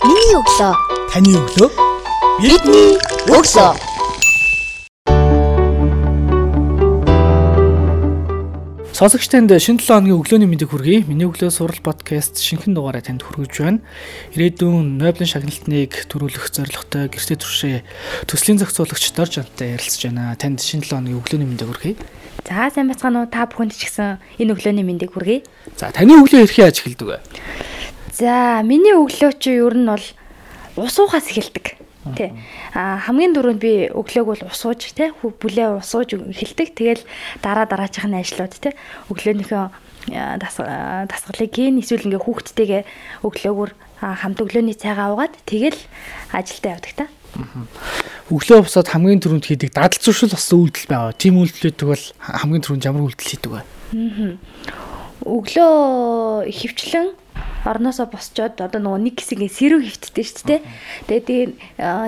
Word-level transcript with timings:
Миний 0.00 0.32
өглөө. 0.32 0.72
Таны 1.12 1.32
өглөө. 1.36 1.68
Бидний 2.40 2.94
өглөө. 3.28 3.72
Сонсогчтанд 8.96 9.52
шинэ 9.60 9.84
7 9.84 9.84
хоногийн 9.84 10.16
өглөөний 10.16 10.48
мэндийг 10.48 10.72
хүргэе. 10.72 11.04
Миний 11.04 11.28
өглөө 11.28 11.52
сурал 11.52 11.84
подкаст 11.84 12.40
шинэхэн 12.40 12.72
дугаараа 12.72 13.04
танд 13.04 13.20
хүргэж 13.28 13.60
байна. 13.60 13.84
Ирээдүйн 14.32 14.96
Нобелийн 14.96 15.28
шагналтныг 15.36 15.92
төрүүлэх 16.08 16.48
зорилготой 16.48 17.12
гэртээ 17.12 17.36
туршээ 17.36 17.76
төслийн 18.24 18.56
зохицуулагч 18.56 19.04
Дорж 19.12 19.36
Антай 19.44 19.76
ярилцж 19.76 20.00
байна. 20.08 20.32
Танд 20.40 20.64
шинэ 20.64 20.88
7 20.88 20.96
хоногийн 20.96 21.20
өглөөний 21.20 21.44
мэндийг 21.44 21.68
хүргэе. 21.76 22.00
За 22.48 22.72
сайн 22.72 22.88
байцгаана 22.88 23.24
уу 23.24 23.28
та 23.28 23.44
бүхэнд 23.44 23.76
ч 23.76 23.84
гэсэн 23.84 24.16
энэ 24.40 24.56
өглөөний 24.56 24.84
мэндийг 24.84 25.12
хүргэе. 25.12 25.44
За 25.76 25.92
таны 25.92 26.16
өглөө 26.16 26.48
хэрхэн 26.48 26.64
яаж 26.72 26.80
эхэлдэг 26.80 27.04
вэ? 27.04 27.20
За 28.20 28.60
миний 28.60 28.92
өглөө 28.92 29.32
чи 29.40 29.56
ер 29.56 29.72
нь 29.72 29.88
бол 29.88 30.04
ус 30.76 30.94
уухаас 31.00 31.32
эхэлдэг. 31.32 31.80
Тэ. 32.16 32.36
А 32.76 33.00
хамгийн 33.00 33.32
дөрөнд 33.32 33.60
би 33.60 33.88
өглөөг 33.88 34.26
бол 34.28 34.42
ус 34.44 34.60
ууж 34.68 34.92
тэ 34.92 35.16
бүлээ 35.24 35.80
ус 35.80 35.92
ууж 35.96 36.20
эхэлдэг. 36.20 36.76
Тэгэл 36.76 37.02
дараа 37.40 37.64
дараачих 37.64 38.04
нь 38.04 38.20
ажлууд 38.20 38.52
тэ 38.60 38.76
өглөөнийхөө 39.08 39.64
дасгалыг 40.36 41.48
хийн 41.48 41.80
эсвэл 41.80 42.12
ингээ 42.12 42.24
хүүхдтэйгээ 42.24 42.82
өглөөгөр 43.24 43.70
хамт 44.00 44.38
өглөөний 44.44 44.76
цайгаа 44.76 45.16
уугаад 45.16 45.36
тэгэл 45.48 45.80
ажилдаа 46.32 46.76
явдаг 46.76 46.92
та. 46.96 47.04
Өглөө 48.32 48.64
босоод 48.64 48.88
хамгийн 48.88 49.20
түрүүнд 49.20 49.48
хийдэг 49.48 49.72
дадал 49.76 50.00
зуршил 50.00 50.32
бас 50.32 50.48
үйлдэл 50.52 50.88
байгаа. 50.88 51.16
Тим 51.16 51.40
үйлдэлүүдийг 51.40 51.88
бол 51.88 52.04
хамгийн 52.20 52.64
түрүүнд 52.64 52.84
ямар 52.88 53.04
үйлдэл 53.08 53.32
хийдэг 53.32 53.50
вэ? 53.52 53.60
Өглөө 55.24 56.48
хөвчлэн 56.48 57.19
орноосоо 57.64 58.06
босчоод 58.08 58.56
одоо 58.60 58.80
нөгөө 58.80 59.00
нэг 59.04 59.16
хэсэг 59.20 59.40
сэрүү 59.48 59.80
хөвтдээ 59.84 60.26
шүү 60.26 60.46
дээ. 60.48 60.60
Тэгээд 61.08 61.26
тэгээд 61.28 61.50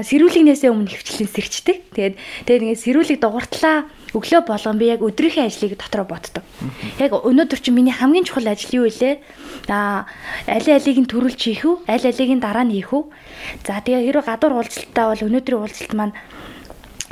сэрүүлэгнээсээ 0.09 0.71
өмнө 0.73 0.91
хөвчлэн 0.93 1.29
сэрчдэг. 1.29 1.77
Тэгээд 1.93 2.15
тэгээд 2.49 2.63
ингээд 2.65 2.85
сэрүүлэг 2.85 3.19
дугуйтлаа 3.21 3.77
өглөө 4.13 4.43
болгон 4.45 4.77
би 4.77 4.93
яг 4.93 5.01
өдрийнхөө 5.01 5.49
ажлыг 5.49 5.77
дотроо 5.81 6.05
боддог. 6.05 6.45
Яг 7.01 7.17
өнөөдөр 7.17 7.61
чинь 7.61 7.77
миний 7.77 7.97
хамгийн 7.97 8.29
чухал 8.29 8.49
ажил 8.49 8.85
юу 8.85 8.89
вэ? 8.89 9.25
Аа 9.73 10.05
аль 10.45 10.69
алийг 10.69 11.01
нь 11.01 11.09
төрүүлж 11.09 11.41
хийх 11.41 11.65
үү? 11.65 11.89
Аль 11.89 12.05
алийг 12.05 12.31
нь 12.37 12.45
дараа 12.45 12.69
нь 12.69 12.77
хийх 12.77 12.93
үү? 12.93 13.09
За 13.65 13.81
тэгээ 13.81 14.05
хэрэг 14.05 14.29
гадуур 14.29 14.61
уулзалтаа 14.61 15.17
бол 15.17 15.27
өнөөдрийн 15.33 15.61
уулзалт 15.65 15.93
маань 15.97 16.17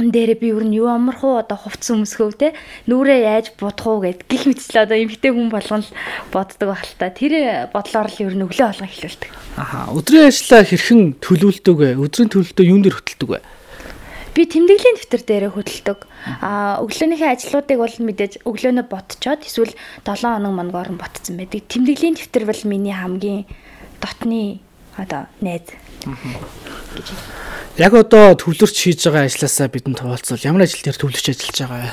дээрээ 0.08 0.40
би 0.40 0.48
юу 0.56 0.64
юу 0.64 0.88
амарх 0.88 1.20
уу 1.20 1.36
одоо 1.44 1.60
хувцс 1.60 1.92
өмсгөв 1.92 2.32
те 2.40 2.56
нүрээ 2.88 3.20
яаж 3.28 3.52
будах 3.60 3.84
уу 3.84 4.00
гэд 4.00 4.24
гих 4.24 4.48
мэтчлээ 4.48 4.88
одоо 4.88 4.96
эмгтэй 4.96 5.36
хүн 5.36 5.52
болгон 5.52 5.84
л 5.84 5.92
боддог 6.32 6.68
байх 6.72 6.88
л 6.88 6.96
та 6.96 7.12
тэр 7.12 7.68
бодлоор 7.68 8.08
л 8.08 8.22
ер 8.24 8.32
нь 8.32 8.44
өглөө 8.48 8.66
болгон 8.72 8.88
эхлүүлдэг. 8.88 9.30
Аха 9.60 9.92
өдрийн 9.92 10.32
ажлаа 10.32 10.64
хэрхэн 10.64 11.20
төлөвлөдөг 11.20 11.76
вэ? 11.76 11.88
Өдрийн 12.00 12.32
төлөвлөлтөө 12.32 12.64
юун 12.64 12.80
дээр 12.80 12.96
хөтэлдэг 12.96 13.28
вэ? 13.28 13.40
Би 14.30 14.46
тэмдэглэлийн 14.46 14.96
дэвтэр 14.96 15.22
дээрээ 15.26 15.52
хөтэлдэг. 15.52 15.98
Аа 16.40 16.78
өглөөнийхөө 16.86 17.30
ажлуудыг 17.34 17.78
бол 17.82 17.96
мэдээж 17.98 18.32
өглөөнөө 18.46 18.86
ботчоод 18.86 19.42
эсвэл 19.42 19.74
7 20.06 20.38
хоног 20.38 20.54
мангоор 20.54 20.94
нь 20.94 21.00
ботсон 21.02 21.34
байдаг. 21.34 21.66
Тэмдэглэлийн 21.66 22.14
дэвтэр 22.14 22.46
бол 22.46 22.62
миний 22.70 22.94
хамгийн 22.94 23.42
дотны 23.98 24.62
одоо 24.94 25.26
найз. 25.42 25.66
Яг 27.78 27.94
одоо 27.94 28.34
төвлөрч 28.34 28.74
хийж 28.74 29.06
байгаа 29.06 29.30
ажилласаа 29.30 29.70
бидэнд 29.70 30.02
хуваалцвал 30.02 30.42
ямар 30.42 30.66
ажил 30.66 30.82
дээр 30.82 30.98
төвлөрч 30.98 31.26
ажиллаж 31.30 31.58
байгаа 31.62 31.78
вэ? 31.78 31.90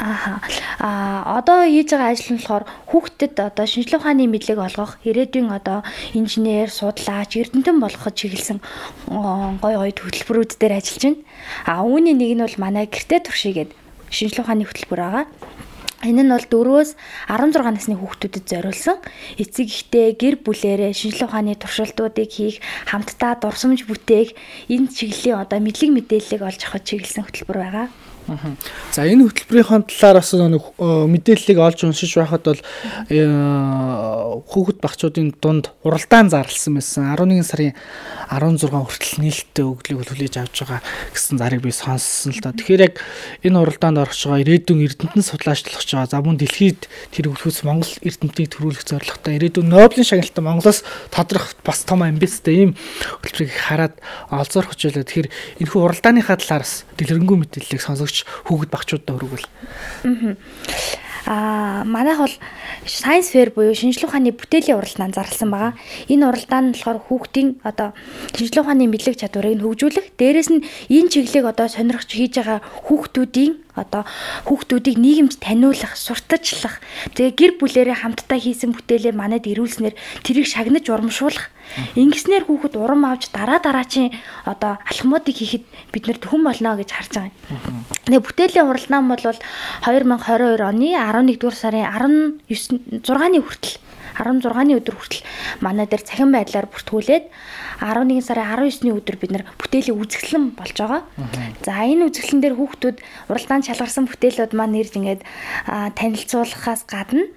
Ааха. 0.00 0.40
Аа 0.80 1.44
одоо 1.44 1.68
хийж 1.68 1.92
байгаа 1.92 2.16
ажил 2.16 2.32
нь 2.32 2.40
болохоор 2.40 2.64
хүүхдэд 2.88 3.34
одоо 3.36 3.66
шинжилгээ 3.68 4.00
ухааны 4.00 4.24
мэдлэг 4.24 4.56
олгох, 4.56 4.96
ирээдүйн 5.04 5.52
одоо 5.52 5.84
инженер, 6.16 6.72
судлаач, 6.72 7.36
эрдэмтэн 7.36 7.76
болгоход 7.76 8.16
чиглэсэн 8.16 8.58
гой 9.60 9.76
гой 9.76 9.92
хөтөлбөрүүд 9.92 10.56
дээр 10.56 10.80
ажиллаж 10.80 11.04
байна. 11.04 11.20
Аа 11.68 11.84
үүний 11.84 12.16
нэг 12.16 12.32
нь 12.32 12.42
бол 12.48 12.56
манай 12.56 12.88
гэртээ 12.88 13.20
туршигээд 13.28 13.70
шинжилгээ 14.08 14.42
ухааны 14.42 14.64
хөтөлбөр 14.64 15.00
байгаа. 15.04 15.24
Энэ 15.98 16.22
нь 16.22 16.30
бол 16.30 16.46
4-өөс 16.46 16.94
16 17.26 17.74
насны 17.74 17.98
хүүхдүүдэд 17.98 18.46
зориулсан 18.46 19.02
эцэг 19.34 19.66
ихтэй 19.66 20.14
гэр 20.14 20.38
бүлэрээ 20.46 20.94
шинжилгээ 20.94 21.26
ухааны 21.26 21.58
туршилтуудыг 21.58 22.30
хийх, 22.30 22.62
хамтдаа 22.86 23.34
дурсамж 23.42 23.82
бүтээх, 23.82 24.38
энэ 24.70 24.94
чиглэлийн 24.94 25.42
одоо 25.42 25.58
мэдлэг 25.58 25.90
мэдээллийг 25.90 26.42
олж 26.46 26.60
авах 26.70 26.86
чиглэсэн 26.86 27.26
хөтөлбөр 27.26 27.58
байгаа. 27.58 27.86
За 28.92 29.08
энэ 29.08 29.28
хөтөлбөрийн 29.28 29.88
талаар 29.88 30.20
бас 30.20 30.32
нэг 30.36 30.64
мэдээллийг 30.78 31.58
олж 31.58 31.80
уншиж 31.88 32.12
байхад 32.20 32.44
бол 32.44 32.60
э, 33.08 33.24
хүүхэд 34.44 34.78
багчуудын 34.84 35.32
дунд 35.40 35.72
уралдаан 35.80 36.28
зарласан 36.28 36.76
байсан 36.76 37.08
11 37.16 37.40
сарын 37.48 37.72
16 38.28 38.68
хүртэл 38.68 39.24
нээлттэй 39.24 39.64
өглөөг 39.64 40.12
хүлээж 40.12 40.34
авч 40.44 40.56
байгаа 40.68 40.80
гэсэн 41.16 41.40
зарыг 41.40 41.64
би 41.64 41.72
сонссон 41.72 42.36
л 42.36 42.42
та. 42.44 42.52
Тэгэхээр 42.52 42.84
яг 42.84 43.00
энэ 43.40 43.56
уралдаанд 43.64 43.96
орж 44.04 44.28
байгаа 44.28 44.44
ирээдүйн 44.44 44.84
эрдэмтэн 44.84 45.24
судлаачлах 45.24 45.80
байгаа. 45.80 46.12
За 46.12 46.20
мөн 46.20 46.36
дэлхийд 46.36 46.84
тэр 47.14 47.32
өвлөхөөс 47.32 47.64
Монгол 47.64 47.92
эрдэмтнийг 48.04 48.52
төрүүлэх 48.52 48.84
зорилготой 48.84 49.40
ирээдүйн 49.40 49.72
Нобелийн 49.72 50.04
шагналтанд 50.04 50.44
Монголоос 50.44 50.84
тодрох 51.08 51.56
бас 51.64 51.88
том 51.88 52.04
амбицтай 52.04 52.68
ийм 52.68 52.76
хөтөлбөрийг 53.24 53.56
хараад 53.56 53.94
олзоор 54.28 54.68
хүчээлээ. 54.68 55.08
Тэгэхээр 55.08 55.28
энэхүү 55.64 55.80
уралдааныхаа 55.80 56.36
талаараас 56.36 56.84
дэлгэрэнгүй 57.00 57.36
мэдээллийг 57.48 57.80
сонсогч 57.80 58.17
өгч 58.18 58.26
хүүхэд 58.50 58.70
багчуудаа 58.74 59.14
өргөвөл. 59.14 59.46
Аа 61.28 61.84
манайх 61.84 62.18
бол 62.18 62.36
science 62.88 63.30
fair 63.30 63.52
буюу 63.52 63.76
шинжилгээ 63.76 64.08
ухааны 64.08 64.32
бүтээлийн 64.32 64.80
уралдаанд 64.80 65.12
анзаарласан 65.12 65.50
байгаа. 65.52 65.72
Энэ 66.08 66.24
уралдаан 66.24 66.64
нь 66.64 66.72
болохоор 66.72 66.98
хүүхдийн 67.04 67.48
одоо 67.68 67.92
шинжилгээ 68.32 68.64
ухааны 68.64 68.88
мэдлэг 68.88 69.16
чадварыг 69.20 69.60
хөгжүүлэх, 69.60 70.16
дээрэс 70.16 70.48
нь 70.48 70.64
энэ 70.88 71.12
чиглэлийг 71.12 71.46
одоо 71.52 71.68
сонирхож 71.68 72.08
хийж 72.08 72.32
байгаа 72.40 72.64
хүүхдүүдийн 72.88 73.52
одоо 73.78 74.02
хүүхдүүдийг 74.50 74.98
нийгэмд 74.98 75.34
таниулах, 75.38 75.94
сурталчлах, 75.94 76.82
тэгээ 77.14 77.32
гэр 77.38 77.52
бүлэрээ 77.62 77.96
хамтдаа 78.02 78.38
хийсэн 78.38 78.74
бүтээлээ 78.74 79.14
манад 79.14 79.46
ирүүлснээр 79.46 79.94
тэрийг 80.26 80.46
шагнаж 80.50 80.84
урамшуулах. 80.90 81.54
Ингэснээр 81.94 82.48
хүүхэд 82.48 82.74
урам 82.80 83.04
авч 83.04 83.28
дараа 83.30 83.60
дараачийн 83.60 84.16
одоо 84.48 84.80
алхмуудыг 84.88 85.36
хийхэд 85.36 85.64
бид 85.92 86.04
нэр 86.08 86.18
төхөн 86.18 86.42
болно 86.48 86.80
гэж 86.80 86.90
харж 86.96 87.12
байгаа 87.12 87.32
юм. 87.52 87.84
Тэгээ 88.08 88.24
бүтээлийн 88.24 88.68
уралдаан 88.72 89.04
бол 89.04 89.20
2022 89.20 90.64
оны 90.64 90.88
11 90.96 91.36
дугаар 91.36 91.56
сарын 91.56 91.84
19 92.48 93.04
6-ны 93.04 93.38
хүртэл 93.44 93.76
16-ны 94.18 94.74
өдөр 94.82 94.94
хүртэл 94.98 95.22
манай 95.62 95.86
дээр 95.86 96.02
цахим 96.02 96.34
байдлаар 96.34 96.66
бүртгүүлээд 96.66 97.24
11 97.80 98.26
сарын 98.26 98.46
19-ны 98.58 98.90
өдөр 98.98 99.16
бид 99.22 99.32
нэр 99.32 99.44
бүтээлийн 99.56 99.98
үзэсгэлэн 100.02 100.44
болж 100.58 100.76
байгаа. 100.76 101.02
За 101.62 101.86
энэ 101.86 102.10
үзэсгэлэн 102.10 102.42
дээр 102.42 102.56
хүүхдүүд 102.58 102.96
уралдаанд 103.30 103.66
шалгарсан 103.70 104.10
бүтээлүүд 104.10 104.52
маань 104.58 104.74
нэрж 104.74 104.92
ингээд 104.98 105.22
танилцуулахаас 105.94 106.82
гадна 106.90 107.30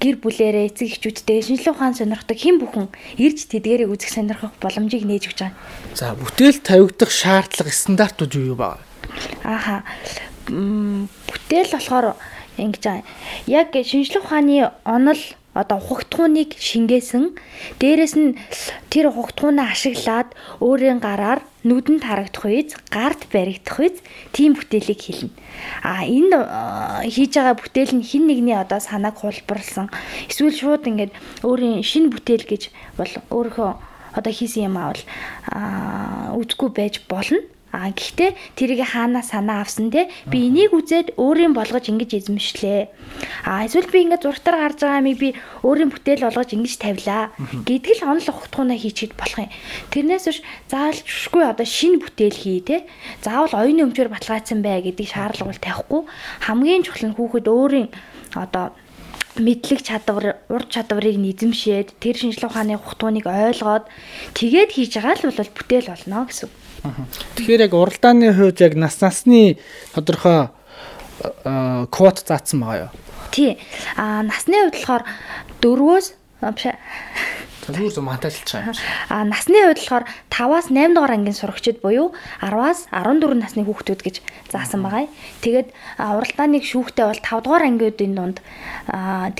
гэр 0.00 0.16
бүлэрээ 0.22 0.72
эцэг 0.72 0.96
эхчүүдтэй 0.96 1.44
шинжилгээ 1.44 1.74
ухаан 1.76 1.92
сонирхдаг 1.92 2.38
хэн 2.40 2.56
бүхэн 2.56 2.88
ирж 3.20 3.52
тэдгээрийг 3.52 3.92
үзэх 3.92 4.16
сонирхох 4.16 4.56
боломжийг 4.64 5.04
нээж 5.04 5.28
өгч 5.28 5.38
байгаа. 5.44 5.60
За 5.92 6.16
бүтээл 6.16 6.64
тавигдах 6.64 7.12
шаардлага 7.12 7.68
стандартууд 7.68 8.32
юу 8.32 8.56
юу 8.56 8.58
байна? 8.58 8.80
Ааха. 9.44 9.84
Бүтээл 10.48 11.68
болохоор 11.76 12.16
ингэж 12.58 12.82
байгаа. 12.84 13.04
Яг 13.46 13.68
шинжилгээ 13.74 14.22
ухааны 14.22 14.56
онол 14.84 15.22
одоо 15.54 15.78
ухагтхууныг 15.78 16.58
шингээсэн 16.58 17.38
дээрэс 17.78 18.14
нь 18.18 18.34
тэр 18.90 19.14
ухагтхуунаа 19.14 19.70
ашиглаад 19.70 20.34
өөрийн 20.58 20.98
гараар 20.98 21.46
нүдэнд 21.62 22.02
харагдах 22.02 22.44
үйс 22.50 22.74
гард 22.90 23.30
баригдах 23.30 23.78
үйс 23.78 23.96
тийм 24.34 24.58
бүтээлийг 24.58 24.98
хэлнэ. 24.98 25.30
А 25.86 26.02
энэ 26.02 26.42
хийж 27.06 27.38
байгаа 27.38 27.54
бүтээл 27.54 27.94
нь 28.02 28.02
хин 28.02 28.26
нэгний 28.26 28.58
одоо 28.58 28.82
санааг 28.82 29.14
хулбарлсан 29.22 29.94
эсвэл 30.26 30.58
шууд 30.58 30.90
ингээд 30.90 31.14
өөрийн 31.46 31.86
шинэ 31.86 32.10
бүтээл 32.10 32.50
гэж 32.50 32.62
бол 32.98 33.12
өөрийнхөө 33.30 33.70
одоо 34.18 34.32
хийсэн 34.34 34.66
юм 34.66 34.76
аа 34.82 34.90
бол 34.90 35.02
үзгүй 36.42 36.70
байж 36.74 36.98
болно. 37.06 37.38
А 37.74 37.90
гэхдээ 37.90 38.30
тэрийг 38.54 38.86
хаанаа 38.86 39.26
санаа 39.26 39.66
авсан 39.66 39.90
те 39.90 40.06
би 40.30 40.46
энийг 40.46 40.70
үзээд 40.70 41.18
өөрийн 41.18 41.58
болгож 41.58 41.90
ингэж 41.90 42.22
эзэмшлээ. 42.22 42.80
А 43.50 43.66
эсвэл 43.66 43.90
би 43.90 44.06
ингээд 44.06 44.22
зургатаар 44.22 44.58
гарч 44.62 44.78
байгаа 44.86 45.02
амиг 45.02 45.18
би 45.18 45.28
өөрийн 45.66 45.90
бүтээл 45.90 46.22
болгож 46.30 46.54
ингэж 46.54 46.74
тавилаа 46.78 47.34
гэдэг 47.66 47.98
л 47.98 48.06
онол 48.14 48.30
ухтгуунаа 48.30 48.78
хийчихэд 48.78 49.18
болох 49.18 49.42
юм. 49.42 49.50
Тэрнээс 49.90 50.24
биш 50.30 50.38
заалжгүй 50.70 51.42
одоо 51.42 51.66
шинэ 51.66 51.98
бүтээл 51.98 52.38
хий 52.38 52.62
те. 52.62 52.86
Заавал 53.26 53.58
оюуны 53.58 53.90
өмчөөр 53.90 54.14
баталгаажсан 54.14 54.62
бай 54.62 54.78
гэдэг 54.78 55.10
шаардлага 55.10 55.50
бол 55.50 55.66
тавихгүй. 55.66 56.02
Хамгийн 56.46 56.86
чухал 56.86 57.10
нь 57.10 57.16
хүүхэд 57.18 57.46
өөрийн 57.50 57.88
одоо 58.38 58.70
мэдлэг 59.34 59.82
чадвар, 59.82 60.38
ур 60.46 60.62
чадварыг 60.70 61.18
нэзэмшээд 61.18 61.98
тэр 61.98 62.14
шинжилгээ 62.14 62.50
ухааны 62.50 62.78
ухтууныг 62.78 63.26
ойлгоод 63.26 63.90
тэгээд 64.38 64.70
хийж 64.78 64.92
байгаа 64.94 65.18
л 65.18 65.26
бол 65.26 65.50
бүтээл 65.58 65.90
болно 65.90 66.30
гэсэн. 66.30 66.50
Тэгэхээр 66.84 67.64
яг 67.64 67.72
уралдааны 67.72 68.28
хувьд 68.36 68.60
яг 68.60 68.74
нас 68.76 69.00
насны 69.00 69.56
тодорхой 69.96 70.52
код 71.88 72.16
заасан 72.28 72.60
байгаа 72.60 72.88
юу? 72.88 72.90
Тий. 73.32 73.56
А 73.96 74.20
насны 74.20 74.68
хувьд 74.68 74.76
болохоор 74.84 75.02
4-өөс 75.64 76.06
Зүгээр 77.64 77.94
зөв 77.96 78.04
мантайлж 78.04 78.44
байгаа 78.44 78.72
юм. 78.72 78.80
А 79.08 79.24
насны 79.24 79.56
хувьд 79.56 79.80
болохоор 79.80 80.04
5-аас 80.28 80.66
8 80.68 80.92
дугаар 80.92 81.16
ангийн 81.16 81.32
сурагчид 81.32 81.80
буюу 81.80 82.12
10-аас 82.44 82.84
14 82.92 83.40
насны 83.40 83.64
хүүхдүүд 83.64 84.00
гэж 84.04 84.16
заасан 84.52 84.84
байгаа. 84.84 85.08
Тэгээд 85.40 85.72
уралдааныг 85.96 86.64
шүүхтэй 86.68 87.08
бол 87.08 87.20
5 87.24 87.44
дугаар 87.44 87.64
ангиудын 87.64 88.12
дунд 88.12 88.38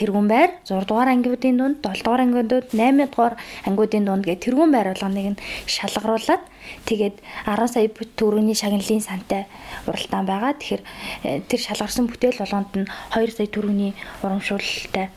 тэргүүн 0.01 0.29
байр, 0.33 0.51
6 0.65 0.89
дугаар 0.89 1.13
ангиудын 1.13 1.57
дунд, 1.61 1.77
7 1.85 2.01
дугаар 2.01 2.23
ангиудад, 2.25 2.73
8 2.73 3.13
дугаар 3.13 3.35
ангиудын 3.69 4.05
дунд 4.09 4.25
гэх 4.25 4.41
тэргүүн 4.41 4.73
байр 4.73 4.89
болгоныг 4.97 5.37
нь 5.37 5.41
шалгаруулад 5.69 6.43
тэгээд 6.89 7.17
10 7.45 7.69
сая 7.69 7.89
төгрөгийн 7.93 8.57
шагналын 8.57 9.05
сантай 9.05 9.45
уралдаан 9.85 10.25
байгаа. 10.25 10.57
Тэгэхээр 10.57 10.83
э, 11.29 11.41
тэр 11.45 11.61
шалгарсан 11.61 12.09
бүтээл 12.09 12.41
болгонд 12.41 12.73
нь 12.73 12.89
2 13.13 13.37
сая 13.37 13.49
төгрөгийн 13.53 13.93
урамшуулалтай 14.25 15.13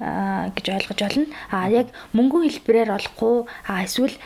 гэж 0.00 0.66
ойлгож 0.68 0.98
байна. 0.98 1.26
А 1.50 1.68
яг 1.70 1.88
мөнгөн 2.12 2.48
хэлбэрээр 2.48 2.90
олохгүй 2.96 3.46
эсвэл 3.86 4.16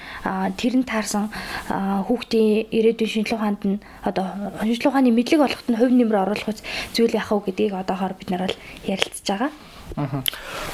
тэр 0.56 0.74
нь 0.80 0.88
таарсан 0.88 1.30
хүүхдийн 1.68 2.72
ирээдүйн 2.72 3.10
шинжилгээ 3.12 3.38
ухаанд 3.38 3.62
нь 3.64 3.78
одоо 4.02 4.26
шинжилгээ 4.64 4.90
ухааны 4.90 5.10
мэдлэг 5.12 5.40
олоход 5.44 5.68
нь 5.68 5.78
хувь 5.78 5.94
нэмэр 5.94 6.22
оруулах 6.24 6.60
зүйл 6.96 7.16
яах 7.16 7.30
вэ 7.30 7.52
гэдгийг 7.52 7.74
одоохоор 7.76 8.14
бид 8.16 8.30
нар 8.30 8.48
бол 8.48 8.56
ярилцж 8.88 9.26
байгаа. 9.28 9.50
Аа. 9.96 10.22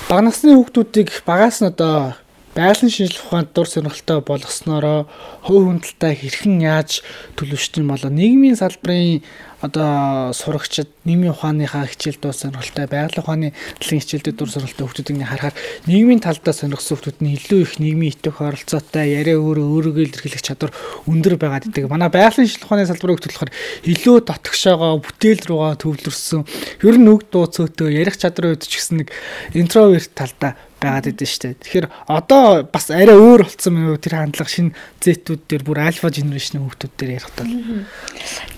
Бага 0.08 0.22
насны 0.24 0.56
хүүхдүүдийг 0.56 1.08
багаас 1.26 1.60
нь 1.60 1.68
одоо 1.68 2.16
байгалийн 2.52 2.92
шинжилгээ 2.92 3.24
ухаанд 3.24 3.50
дур 3.56 3.64
сонирхолтой 3.64 4.20
болгоснороо 4.20 5.08
хувь 5.40 5.64
хүндэлтэй 5.72 6.12
хэрхэн 6.20 6.60
яаж 6.60 7.00
төлөвшдөг 7.40 7.80
юм 7.80 7.96
болоо 7.96 8.12
нийгмийн 8.12 8.60
салбарын 8.60 9.24
одоо 9.64 10.36
сурагчид 10.36 10.92
нийгмийн 11.08 11.32
ухааныхаа 11.32 11.88
хичээл 11.88 12.20
дур 12.20 12.36
сонирхолтой 12.36 12.84
байгалийн 12.92 13.24
ухааны 13.24 13.48
талын 13.80 14.00
хичээлдүүд 14.04 14.36
дур 14.36 14.52
сонирхолтой 14.52 14.84
хүмүүсийг 14.84 15.24
харахаар 15.24 15.56
нийгмийн 15.88 16.20
талдаа 16.20 16.52
сонирхсан 16.52 17.00
хүмүүс 17.00 17.24
нь 17.24 17.34
илүү 17.40 17.60
их 17.64 17.72
нийгмийн 17.80 18.12
итэх 18.12 18.36
оролцоотой 18.44 19.06
яриа 19.16 19.40
өөрөө 19.40 19.66
өөрийгөө 19.72 20.04
илэрхийлэх 20.12 20.44
чадвар 20.44 20.76
өндөр 21.08 21.40
байгаад 21.40 21.72
идэг. 21.72 21.88
Манай 21.88 22.12
байгалийн 22.12 22.52
шинжилгээ 22.52 22.68
ухааны 22.68 22.90
салбарыг 22.90 23.16
хөтлөхөөр 23.16 23.52
илүү 23.88 24.16
дотгошоогоо 24.28 25.00
бүтээл 25.00 25.42
рүүгээ 25.48 25.80
төвлөрсөн 25.80 26.42
ер 26.84 26.96
нь 27.00 27.08
үг 27.08 27.22
дуу 27.32 27.48
цөөтөө 27.48 27.88
ярих 27.96 28.20
чадрын 28.20 28.58
үед 28.58 28.68
ч 28.68 28.76
гэсэн 28.76 29.06
нэг 29.06 29.08
интроверт 29.56 30.12
талдаа 30.12 30.58
байгаад 30.82 31.06
идэв 31.14 31.28
штэ. 31.30 31.54
Тэгэхээр 31.62 31.86
одоо 32.10 32.66
бас 32.66 32.90
арай 32.90 33.14
өөр 33.14 33.46
болцсон 33.46 33.78
юм 33.78 33.94
уу 33.94 34.02
тэр 34.02 34.18
хандлага 34.18 34.50
шинэ 34.50 34.74
зэтүүд 34.98 35.42
дээр 35.46 35.62
бүр 35.62 35.78
альфа 35.86 36.10
генерашны 36.10 36.58
хүүхдүүд 36.58 36.92
дээр 36.98 37.12
ярих 37.16 37.30
тал. 37.32 37.46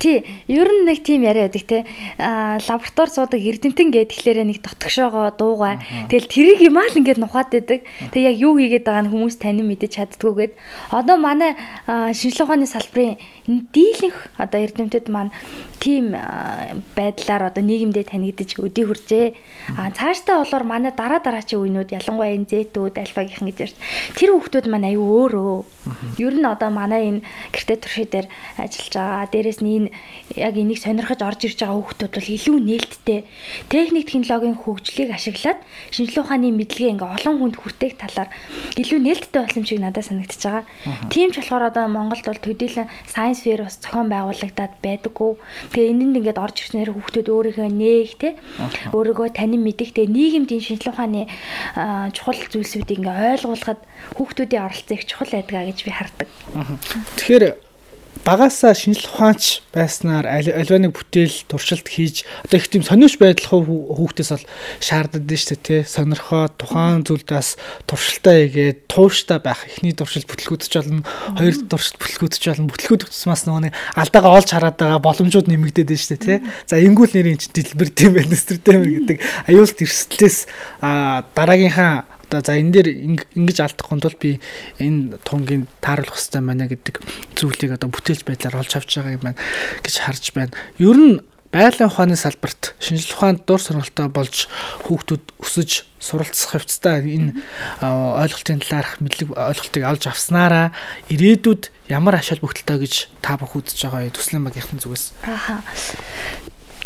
Тий, 0.00 0.24
ер 0.48 0.68
нь 0.68 0.88
нэг 0.88 1.04
тийм 1.04 1.28
яриа 1.28 1.52
байдаг 1.52 1.64
те. 1.68 1.84
Аа 2.16 2.56
лаборатори 2.64 3.12
суудаг 3.12 3.40
эрдэмтэн 3.40 3.92
гээд 3.92 4.12
тэгэхээр 4.16 4.38
нэг 4.48 4.58
дотгошоогоо 4.64 5.36
дуугаа. 5.36 5.84
Тэгэл 6.08 6.32
тэрийг 6.32 6.60
юмаа 6.64 6.88
л 6.88 6.96
ингээд 6.96 7.20
нухаад 7.20 7.52
байдаг. 7.52 7.84
Тэг 8.14 8.22
яг 8.24 8.36
юу 8.40 8.56
хийгээд 8.56 8.88
байгаа 8.88 9.04
нь 9.04 9.12
хүмүүс 9.12 9.36
танин 9.36 9.68
мэдэж 9.68 10.00
чаддгүйгээд 10.00 10.52
одоо 10.94 11.16
манай 11.20 11.52
шинжилгээ 11.88 12.44
ухааны 12.46 12.68
салбарын 12.70 13.18
дийлэнх 13.74 14.18
одоо 14.38 14.58
эрдэмтэд 14.64 15.12
маань 15.12 15.34
тийм 15.82 16.16
байдлаар 16.96 17.50
одоо 17.50 17.60
нийгэмдээ 17.60 18.04
танигдаж 18.08 18.56
өдий 18.56 18.84
хүрчээ. 18.86 19.26
А 19.76 19.90
цаашдаа 19.90 20.40
болоор 20.40 20.64
манай 20.64 20.92
дараа 20.96 21.20
дараачийн 21.20 21.60
үеинүүд 21.60 21.92
ялангуяа 21.92 22.13
энэ 22.22 22.46
зэтүүд 22.46 22.94
альфагийнхан 23.02 23.48
гэж 23.50 23.58
ярьж 23.64 23.76
тэр 24.14 24.30
хүүхдүүд 24.38 24.66
маань 24.70 24.90
аюу 24.94 25.06
өөрөө. 25.26 25.54
Ер 26.22 26.34
нь 26.38 26.46
одоо 26.46 26.70
манай 26.70 27.02
энэ 27.10 27.20
гэрте 27.50 27.74
туршид 27.82 28.10
дээр 28.14 28.26
ажиллаж 28.60 28.94
байгаа. 28.94 29.26
Дээрээс 29.32 29.60
нь 29.64 29.72
энэ 29.74 29.88
яг 30.38 30.54
энийг 30.54 30.78
сонирхож 30.78 31.20
орж 31.20 31.40
ирж 31.48 31.58
байгаа 31.60 31.78
хүүхдүүд 31.82 32.12
бол 32.14 32.34
илүү 32.36 32.56
нээлттэй 32.62 33.20
техник 33.68 34.06
технологийн 34.08 34.56
хөгжлийг 34.60 35.10
ашиглаад 35.12 35.58
шинжилгээ 35.90 36.24
ухааны 36.24 36.48
мэдлэгээ 36.54 36.92
ингээ 36.94 37.14
олон 37.18 37.34
хүнд 37.38 37.56
хүртээх 37.58 37.94
талаар 38.00 38.30
илүү 38.80 38.98
нээлттэй 39.02 39.40
болсон 39.44 39.64
шиг 39.66 39.80
надад 39.82 40.06
санагдчихж 40.06 40.44
байгаа. 40.44 40.64
Тийм 41.12 41.30
ч 41.32 41.42
болохоор 41.42 41.68
одоо 41.68 41.84
Монголд 41.88 42.24
бол 42.24 42.40
төдийлөн 42.40 42.88
science 43.08 43.44
fair 43.44 43.60
бас 43.64 43.76
зохион 43.80 44.08
байгуулагдаад 44.08 44.74
байдаггүй. 44.80 45.32
Тэгээ 45.72 45.92
энэнд 45.92 46.16
ингээд 46.18 46.42
орж 46.42 46.56
ирснээр 46.64 46.90
хүүхдүүд 46.92 47.28
өөрийнхөө 47.28 47.68
нээх 47.70 48.12
те 48.20 48.28
өөрийгөө 48.92 49.28
танин 49.36 49.62
мэдэх 49.64 49.92
те 49.94 50.06
нийгэмд 50.08 50.50
энэ 50.50 50.66
шинжилгээ 50.66 50.92
ухааны 50.94 51.22
чухал 52.12 52.40
зүйлсүүдийг 52.52 53.00
ингээ 53.00 53.40
ойлгуулахад 53.40 53.80
хүүхдүүдийн 54.18 54.64
оролцоо 54.68 54.94
их 54.98 55.06
чухал 55.08 55.30
байдгаа 55.32 55.64
гэж 55.70 55.78
би 55.86 55.92
хардаг. 55.94 56.28
Тэгэхээр 57.16 57.44
багасаа 58.22 58.74
шинжлэх 58.74 59.10
ухаанч 59.10 59.66
байснаар 59.74 60.30
альва 60.30 60.78
нэг 60.78 60.94
бүтээл 60.94 61.50
туршилт 61.50 61.90
хийж 61.90 62.22
одоо 62.46 62.56
их 62.62 62.70
тийм 62.70 62.86
сониуш 62.86 63.18
байдал 63.18 63.66
хүүхдээс 63.66 64.30
бол 64.30 64.46
шаарддаг 64.78 65.26
нь 65.26 65.34
шүү 65.34 65.58
дээ 65.58 65.66
тий. 65.66 65.80
Сонирхоо 65.82 66.46
тухайн 66.54 67.02
зүйлдээс 67.02 67.58
туршилтаа 67.90 68.34
хийгээд 68.46 68.78
тууштай 68.86 69.42
байх. 69.42 69.66
Эхний 69.66 69.92
туршилт 69.92 70.30
бүтлгүүдч 70.30 70.72
болно 70.78 71.02
хоёр 71.34 71.54
туршилт 71.66 71.98
бүтлгүүдч 71.98 72.42
болно. 72.46 72.70
Бүтлгүүд 72.70 73.02
тусмаас 73.10 73.44
нөгөө 73.50 73.62
нэг 73.66 73.74
алдаагаа 73.98 74.38
олж 74.38 74.48
хараад 74.54 74.78
байгаа 74.78 75.02
боломжууд 75.02 75.50
нэмэгдээд 75.50 75.90
байна 75.90 75.98
шүү 75.98 76.14
дээ 76.14 76.22
тий. 76.22 76.38
За 76.70 76.78
ингүүл 76.78 77.12
нэрийн 77.18 77.42
дэлбэр 77.42 77.90
тийм 77.90 78.12
байна 78.14 78.30
нэстертэй 78.30 78.78
гэдэг 78.78 79.18
аюулт 79.50 79.78
эрсдлээс 79.82 80.38
дараагийнхаа 80.80 82.13
одоо 82.34 82.42
за 82.42 82.58
энэ 82.58 82.74
дээр 82.74 82.88
ингэж 83.38 83.58
алдахгүй 83.62 83.98
тул 84.02 84.18
би 84.18 84.30
энэ 84.82 85.22
тунгийн 85.22 85.70
тааруулах 85.78 86.18
хэрэгтэй 86.18 86.42
байна 86.42 86.66
гэдэг 86.66 86.94
зүйлийг 87.38 87.78
одоо 87.78 87.88
бүтээлч 87.94 88.26
байдлаар 88.26 88.60
олж 88.60 88.72
авч 88.74 88.90
байгаа 88.98 89.14
юм 89.14 89.22
байна 89.22 89.40
гэж 89.86 89.94
харж 90.02 90.24
байна. 90.34 90.52
Ер 90.82 90.98
нь 90.98 91.22
байгалийн 91.54 91.86
ухааны 91.86 92.18
салбарт 92.18 92.74
шинжилгээ 92.82 93.14
ухаанд 93.14 93.40
дур 93.46 93.62
сонирхолтой 93.62 94.08
болж 94.10 94.50
хүүхдүүд 94.90 95.24
өсөж 95.38 95.70
суралцах 96.02 96.58
хвцтай 96.58 97.06
энэ 97.06 97.38
ойлголтын 97.78 98.58
талаарх 98.58 98.98
мэдлэг 98.98 99.30
ойлголтыг 99.38 99.82
авч 99.86 100.10
авснараа 100.10 100.74
ирээдүйд 101.14 101.70
ямар 101.94 102.18
ашаал 102.18 102.42
бүгдэлтэй 102.42 102.78
гэж 102.82 102.94
та 103.22 103.38
бүх 103.38 103.54
үзэж 103.54 103.86
байгаа 103.86 104.10
төслийн 104.10 104.42
багийнхан 104.42 104.82
зүгээс. 104.82 105.14
Аа. 105.30 105.62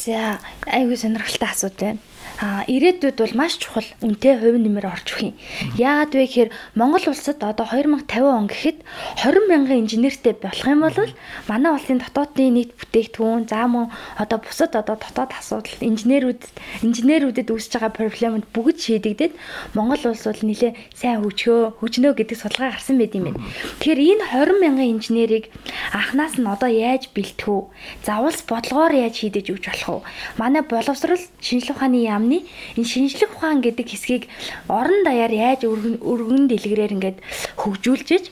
За 0.05 0.37
айгүй 0.69 1.01
сонирхолтой 1.01 1.49
асуулт 1.49 1.81
байна 1.81 2.05
а 2.39 2.63
ирээдүйд 2.71 3.19
бол 3.19 3.35
маш 3.35 3.59
чухал 3.59 3.87
үнэтэй 3.99 4.39
хувь 4.39 4.63
нэмэр 4.63 4.87
орж 4.87 5.11
өгөх 5.11 5.23
юм. 5.27 5.35
Яагаад 5.75 6.15
вэ 6.15 6.23
гэхээр 6.23 6.51
Монгол 6.79 7.11
улсад 7.11 7.43
одоо 7.43 7.67
2050 7.67 8.23
он 8.23 8.47
гэхэд 8.47 8.79
20 9.27 9.51
мянган 9.51 9.83
инженертэй 9.83 10.39
болох 10.39 10.67
юм 10.71 10.87
бол 10.87 11.11
манай 11.51 11.71
улсын 11.75 11.99
дотоодын 11.99 12.55
нийт 12.55 12.79
бүтээгдэхүүн 12.79 13.51
за 13.51 13.67
мөн 13.67 13.91
одоо 14.23 14.39
бусад 14.39 14.71
одоо 14.79 14.95
дотоод 14.95 15.35
асуудал 15.35 15.83
инженерүүд 15.83 16.43
инженерүүдэд 16.87 17.51
үүсэж 17.51 17.75
байгаа 17.75 17.99
проблемд 17.99 18.47
бүгд 18.55 18.79
шийдэгдээд 18.87 19.35
Монгол 19.75 20.15
улс 20.15 20.23
бол 20.23 20.43
нэлээ 20.47 20.79
сайн 20.95 21.27
хөгжөө 21.27 21.83
хөгжнөө 21.83 22.13
гэдэг 22.23 22.39
судалгаа 22.39 22.79
гарсан 22.79 23.03
байт 23.03 23.19
юм 23.19 23.35
байна. 23.35 23.43
Тэгэхээр 23.83 23.99
энэ 23.99 24.25
20 24.31 24.63
мянган 24.63 24.89
инженерийг 24.95 25.51
анханаас 25.91 26.39
нь 26.39 26.47
одоо 26.47 26.71
яаж 26.71 27.11
бэлтэх 27.11 27.51
вэ? 27.51 27.67
Завулс 28.07 28.47
бодлогоор 28.47 28.95
яаж 28.95 29.27
шийдэж 29.27 29.47
өгч 29.51 29.65
болох 29.67 30.07
вэ? 30.07 30.07
Манай 30.39 30.63
боловсрал 30.63 31.19
шинжилгээ 31.43 31.75
ухааны 31.75 31.99
яам 32.07 32.28
амны 32.29 32.45
энэ 32.77 32.85
шинжлэх 32.85 33.33
ухаан 33.33 33.65
гэдэг 33.65 33.89
хэсгийг 33.89 34.29
орон 34.69 35.01
даяар 35.09 35.33
яаж 35.33 35.65
өргөн 35.65 36.45
дэлгэрээр 36.53 36.93
ингээд 37.01 37.19
хөгжүүлж 37.57 38.29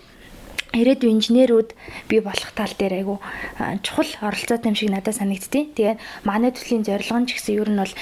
ирээдүйн 0.76 1.16
инженерүүд 1.16 1.72
бий 2.04 2.20
болох 2.20 2.52
тал 2.52 2.68
дээр 2.76 3.00
айгу 3.00 3.16
чухал 3.80 4.12
оролцоотой 4.20 4.68
юм 4.68 4.76
шиг 4.76 4.92
надад 4.92 5.16
санагдтыг. 5.16 5.72
Тэгээд 5.72 5.98
манай 6.28 6.52
төслийн 6.52 6.84
зорилго 6.84 7.16
нь 7.16 7.28
ч 7.32 7.40
гэсэн 7.40 7.56
ер 7.56 7.70
нь 7.72 7.80
бол 7.80 7.94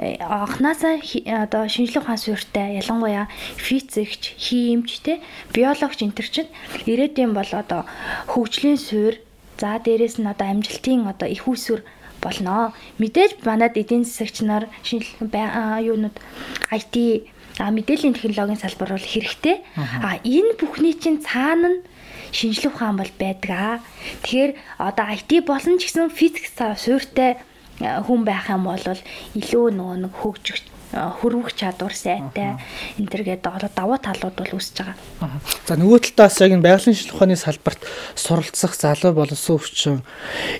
э, 0.00 0.16
анханасаа 0.16 0.96
одоо 1.44 1.68
шинжлэх 1.68 2.08
ухаан 2.08 2.16
суурьтай 2.16 2.80
ялангуяа 2.80 3.28
физикч, 3.60 4.32
химч 4.40 5.04
те 5.04 5.20
биологч 5.52 6.00
энэ 6.00 6.16
төр 6.16 6.28
чинь 6.32 6.50
ирээдүйн 6.88 7.36
бол 7.36 7.50
одоо 7.52 7.84
хөгжлийн 8.32 8.80
суурь 8.80 9.20
за 9.60 9.76
дээрэс 9.76 10.16
нь 10.16 10.30
одоо 10.32 10.48
амжилтын 10.48 11.04
одоо 11.12 11.28
их 11.28 11.44
усүр 11.44 11.84
болно. 12.22 12.72
Мэдээж 13.02 13.42
манад 13.44 13.74
эдийн 13.76 14.06
засагч 14.06 14.46
нар 14.46 14.70
шинжилгээ 14.86 15.82
юунууд 15.90 16.16
IT 16.70 16.94
а 17.58 17.68
мэдээллийн 17.68 18.16
технологийн 18.16 18.62
салбар 18.62 18.96
бол 18.96 19.12
хэрэгтэй. 19.12 19.60
А 19.76 20.16
энэ 20.24 20.56
бүхний 20.56 20.94
чинь 20.96 21.20
цаана 21.20 21.68
нь 21.68 21.84
шинжлэх 22.32 22.72
ухаан 22.72 22.96
бол 22.96 23.12
байдаг 23.18 23.50
аа. 23.50 23.76
Тэгэхээр 24.24 24.52
одоо 24.78 25.06
IT 25.12 25.30
болон 25.44 25.76
ч 25.76 25.90
гэсэн 25.90 26.08
физикс 26.08 26.56
суурьтай 26.56 27.36
хүн 27.78 28.24
байх 28.24 28.48
юм 28.48 28.64
бол 28.64 28.80
илүү 29.36 29.66
нөгөө 29.76 29.96
нэг 30.00 30.12
хөгжих 30.16 30.71
хөрвөх 30.92 31.56
чадвар 31.56 31.96
сайтай 31.96 32.60
энэ 33.00 33.08
төргээд 33.08 33.42
давуу 33.42 33.96
талууд 33.96 34.36
бол 34.36 34.56
үүсэж 34.56 34.76
байгаа. 34.84 35.40
За 35.64 35.74
нөгөө 35.80 36.12
талаас 36.12 36.36
яг 36.44 36.52
энэ 36.52 36.64
байгалийн 36.64 36.96
шинжилгээ 36.96 37.16
ухааны 37.16 37.36
салбарт 37.40 37.80
суралцах 38.14 38.76
залуу 38.76 39.12
боловсон 39.16 39.56
өвчин 39.56 40.00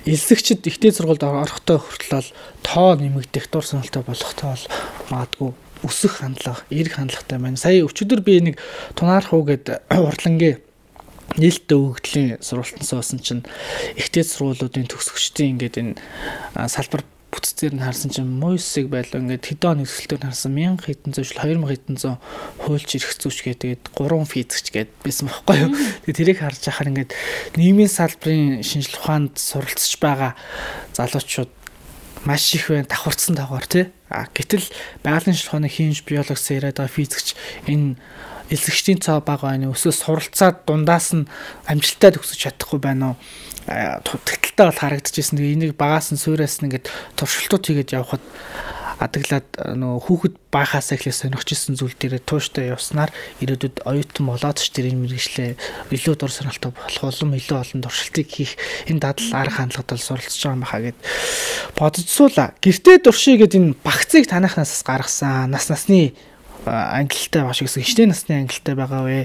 элсэгчд 0.09 0.65
ихтэй 0.65 0.89
сургуульд 0.89 1.21
орохдоо 1.21 1.77
хүртэл 1.77 2.33
тоо 2.65 2.97
нэмэгдэх 2.97 3.49
дур 3.53 3.65
сонирхолтой 3.65 4.03
болохтой 4.09 4.49
бол 4.49 4.65
магадгүй 5.13 5.51
өсөх 5.83 6.23
хандлага, 6.23 6.63
эерэг 6.71 6.95
хандлагатай 6.95 7.37
байна. 7.37 7.59
Сая 7.59 7.83
өчигдөр 7.83 8.23
би 8.23 8.39
нэг 8.39 8.55
тунаарах 8.95 9.35
уу 9.35 9.43
гэд 9.43 9.83
урдлангийн 9.91 10.63
нээлттэй 11.37 11.77
өгөгдлийн 11.77 12.39
сургалтанд 12.39 12.87
суусан 12.87 13.19
чинь 13.19 13.43
ихтэй 13.99 14.23
сургуулиудын 14.23 14.87
төгсөгчдийн 14.87 15.57
ингээд 15.57 15.75
энэ 15.81 15.93
салбар 16.69 17.03
бүтцээр 17.33 17.73
нь 17.73 17.81
харсан 17.81 18.13
чинь 18.13 18.29
Мойсыг 18.29 18.93
байлаа 18.93 19.17
ингээд 19.17 19.49
хэдэн 19.49 19.81
өсөлтөөр 19.81 20.21
харсан 20.29 20.53
1000 20.53 20.85
хэдэн 20.85 21.11
зуушил 21.17 21.41
2000 21.41 21.65
хэдэн 21.65 21.97
зуун 21.97 22.19
хуульч 22.61 22.89
ирэх 23.01 23.17
зүүч 23.17 23.37
гэдэг 23.41 23.97
3 23.97 24.29
физикч 24.29 24.69
гэдэг 24.69 24.97
байсан 25.01 25.27
байхгүй 25.33 25.57
юу. 25.65 25.71
Тэгээ 26.05 26.19
тэрийг 26.21 26.39
харж 26.45 26.61
байхаар 26.69 26.91
ингээд 26.93 27.11
нийгмийн 27.57 27.89
салбарын 27.89 28.61
шинжилгээ 28.61 29.01
ухаанд 29.01 29.33
суралцж 29.41 29.97
байгаа 29.97 30.37
залуучууд 30.93 31.51
маш 32.23 32.53
их 32.55 32.69
байна 32.69 32.87
давхарцсан 32.87 33.35
давхар 33.35 33.67
тий. 33.67 33.85
А 34.07 34.29
гэтэл 34.29 34.69
байгалийн 35.03 35.35
шилхооны 35.35 35.67
химж 35.67 36.05
биологч 36.05 36.53
яриад 36.53 36.77
байгаа 36.79 36.93
физикч 36.93 37.35
энэ 37.67 37.97
эзэгчдийн 38.53 39.01
цаа 39.01 39.19
бага 39.19 39.51
байна. 39.51 39.71
Өсөөс 39.73 40.03
суралцаад 40.03 40.63
дундаас 40.67 41.15
нь 41.15 41.27
амжилттай 41.67 42.13
төгсөж 42.13 42.37
чадахгүй 42.37 42.79
байна 42.79 43.13
уу? 43.13 43.17
Тэгтэлтэй 43.67 44.65
бол 44.67 44.81
харагдчихсэн. 44.81 45.37
Тэгээ 45.39 45.55
энийг 45.55 45.73
багаас 45.79 46.11
нь 46.11 46.19
суураас 46.19 46.59
нь 46.59 46.67
ингээд 46.67 46.91
туршилтууд 47.15 47.63
хийгээд 47.63 47.95
явхад 47.95 48.23
адаглаад 49.03 49.47
нөгөө 49.75 49.99
хүүхэд 50.05 50.35
байхаас 50.53 50.93
эхлээ 50.95 51.11
сонирхчихсэн 51.11 51.75
зүйл 51.75 51.97
дээрээ 51.97 52.23
тууштай 52.23 52.71
явснаар 52.71 53.11
ирээдүйд 53.43 53.83
оюутан 53.83 54.25
болоод 54.29 54.57
ч 54.61 54.71
тэрийн 54.71 55.01
мэрэгчлээ 55.03 55.91
илүү 55.91 56.15
дур 56.15 56.31
сонирхолтой 56.31 56.71
болох 56.71 57.03
улам 57.03 57.35
илүү 57.35 57.57
олон 57.59 57.81
туршилтыг 57.83 58.27
хийх 58.31 58.53
энэ 58.87 59.03
дадал 59.03 59.29
арга 59.33 59.57
хандлагад 59.59 59.91
бол 59.91 60.07
суралцж 60.07 60.39
байгаа 60.39 60.55
юм 60.55 60.63
баха 60.63 60.79
гэд 60.79 60.97
бодцсуула. 61.75 62.45
Гэртээ 62.63 62.97
дурший 63.03 63.35
гэд 63.35 63.57
энэ 63.59 63.75
багцыг 63.83 64.23
танахнаас 64.29 64.71
гаргасан 64.85 65.51
нас 65.51 65.67
насны 65.67 66.15
ангилалтай 66.65 67.43
багш 67.43 67.61
гэсэн 67.63 67.83
хичнээн 67.83 68.11
насны 68.11 68.33
ангилалтай 68.43 68.75
байгаа 68.75 69.03
вэ? 69.03 69.19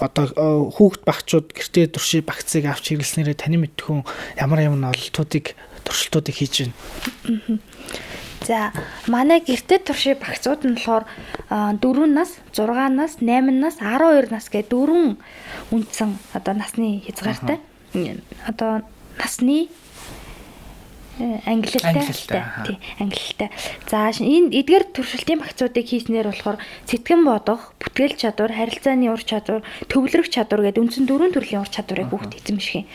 Одоо 0.00 0.72
хүүхэд 0.76 1.02
багчууд 1.08 1.46
гэртээ 1.56 1.86
турший 1.92 2.20
багцыг 2.20 2.68
авч 2.68 2.92
хэрэглэснээрээ 2.92 3.36
таны 3.36 3.56
мэдхүн 3.64 4.04
ямар 4.36 4.60
ямар 4.60 4.92
ололтуудыг 4.92 5.56
туршилтуудыг 5.86 6.34
хийж 6.36 6.68
байна. 6.68 7.60
За 8.44 8.70
манай 9.08 9.40
гэртээ 9.40 9.80
турший 9.82 10.14
багцууд 10.14 10.68
нь 10.68 10.76
болохоор 10.76 11.04
4 11.48 11.80
нас, 12.12 12.36
6 12.52 12.92
нас, 12.92 13.16
8 13.18 13.50
нас, 13.56 13.80
12 13.80 14.30
нас 14.30 14.46
гэдэг 14.52 14.70
дөрвөн 14.70 15.16
үндсэн 15.72 16.14
одоо 16.36 16.54
насны 16.54 17.02
хязгаартай. 17.08 17.58
Одоо 18.46 18.84
насны 19.16 19.72
англилтай 21.18 22.04
тий 22.66 22.76
англилтай. 23.00 23.50
За 23.88 24.12
энэ 24.12 24.52
эдгээр 24.52 24.92
туршилтын 24.92 25.40
багцуудыг 25.40 25.86
хийснээр 25.88 26.28
болохоор 26.28 26.60
сэтгэн 26.84 27.24
бодох, 27.24 27.72
бүтгэл 27.80 28.20
чадвар, 28.20 28.52
харилцааны 28.52 29.08
ур 29.08 29.22
чадвар, 29.24 29.64
төвлөрөх 29.88 30.28
чадвар 30.28 30.68
гэдэг 30.68 30.82
үндсэн 30.84 31.08
дөрвөн 31.08 31.32
төрлийн 31.32 31.64
ур 31.64 31.70
чадварыг 31.72 32.12
бүгд 32.12 32.36
эзэмших 32.36 32.84
юм. 32.84 32.86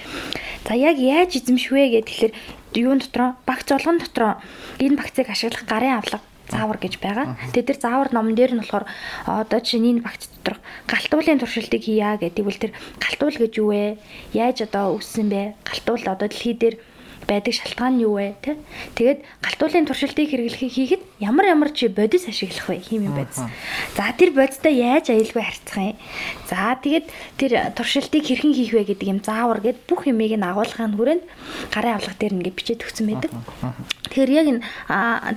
За 0.70 0.78
яг 0.78 1.02
яаж 1.02 1.34
эзэмшвэ 1.42 1.98
гэдэг 1.98 2.10
тэгэхээр 2.14 2.34
юун 2.86 3.02
дотроо 3.02 3.34
багц 3.50 3.68
олгон 3.74 3.98
дотроо 3.98 4.38
энэ 4.78 4.98
багцыг 5.02 5.28
ашиглах 5.30 5.66
гарын 5.66 5.98
авлага 5.98 6.26
заавар 6.52 6.78
гэж 6.78 7.00
байгаа. 7.00 7.40
Тэд 7.56 7.72
нар 7.72 7.80
заавар 7.80 8.10
номон 8.12 8.36
дээр 8.36 8.54
нь 8.54 8.62
болохоор 8.62 8.86
одоо 9.26 9.60
энэ 9.64 10.04
багц 10.04 10.28
дотор 10.30 10.60
галтуулын 10.86 11.40
туршилтыг 11.40 11.82
хийя 11.88 12.20
гэдэг 12.20 12.44
үл 12.44 12.60
тэр 12.60 12.76
галтуул 13.00 13.38
гэж 13.40 13.54
юу 13.58 13.72
вэ? 13.72 13.98
Яаж 14.36 14.68
одоо 14.68 15.00
үссэн 15.00 15.32
бэ? 15.32 15.56
Галтуул 15.64 16.04
одоо 16.04 16.28
дэлхий 16.28 16.54
дээр 16.54 16.76
байдаг 17.28 17.54
шалтгаан 17.54 17.98
нь 17.98 18.04
юу 18.06 18.18
вэ 18.18 18.38
тэ? 18.42 18.58
Тэгээд 18.98 19.20
галтуулын 19.42 19.88
туршилтыг 19.88 20.28
хэрэглэхийг 20.30 20.74
хийхэд 20.74 21.02
ямар 21.20 21.46
ямар 21.54 21.70
чи 21.74 21.88
бодис 21.88 22.28
ашиглах 22.28 22.68
вэ? 22.70 22.82
Химийн 22.82 23.14
бодис? 23.14 23.42
За 23.98 24.12
тэр 24.18 24.32
бодистой 24.34 24.74
яаж 24.78 25.10
аюулгүй 25.12 25.44
харьцах 25.44 25.78
юм? 25.78 25.98
За 26.50 26.76
тэгээд 26.78 27.06
тэр 27.38 27.52
туршилтыг 27.78 28.24
хэрхэн 28.26 28.54
хийх 28.54 28.74
вэ 28.74 28.84
гэдэг 28.90 29.08
юм 29.08 29.20
заавар 29.22 29.62
гэд 29.62 29.86
бүх 29.88 30.06
юмыг 30.10 30.34
нь 30.36 30.46
агуулгын 30.46 30.98
хүрээнд 30.98 31.24
гарын 31.72 31.96
авлага 31.98 32.18
дээр 32.20 32.36
ингээд 32.38 32.58
бичээд 32.58 32.84
өгсөн 32.86 33.06
байдаг. 33.10 33.32
Тэгэхээр 34.12 34.32
яг 34.36 34.48
энэ 34.52 34.62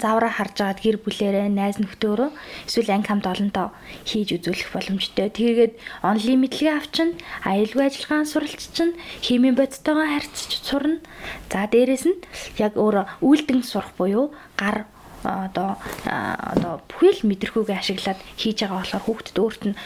заавраа 0.02 0.32
харж 0.34 0.56
агаад 0.58 0.82
гэр 0.82 0.98
бүлээрээ 0.98 1.46
найз 1.46 1.78
нөхдөөрөө 1.78 2.30
эсвэл 2.66 2.90
анги 2.90 3.06
хамт 3.06 3.26
олонтоо 3.30 3.70
хийж 4.02 4.34
үзүүлэх 4.34 4.74
боломжтой. 4.74 5.30
Тэгээд 5.30 5.78
онлайн 6.02 6.42
мэдлэгээ 6.42 6.74
авчин 6.74 7.14
аюулгүй 7.46 7.86
ажиллагаан 7.86 8.26
суралц 8.26 8.74
чинь 8.74 8.98
химийн 9.22 9.54
бодистойгоо 9.54 10.10
харьцаж 10.10 10.50
сурна. 10.66 10.98
За 11.46 11.70
дээрэс 11.74 12.04
нь 12.06 12.18
яг 12.62 12.78
өөр 12.78 13.18
үйлдэн 13.18 13.66
сурах 13.66 13.90
буюу 13.98 14.30
гар 14.54 14.86
одоо 15.24 15.76
одоо 16.04 16.80
бүхэл 16.88 17.24
мэдрэхүйгээ 17.24 17.80
ашиглаад 17.80 18.20
хийж 18.36 18.58
байгаа 18.60 18.78
болохоор 18.84 19.04
хүүхдэд 19.08 19.36
өөрт 19.40 19.62
нь 19.72 19.78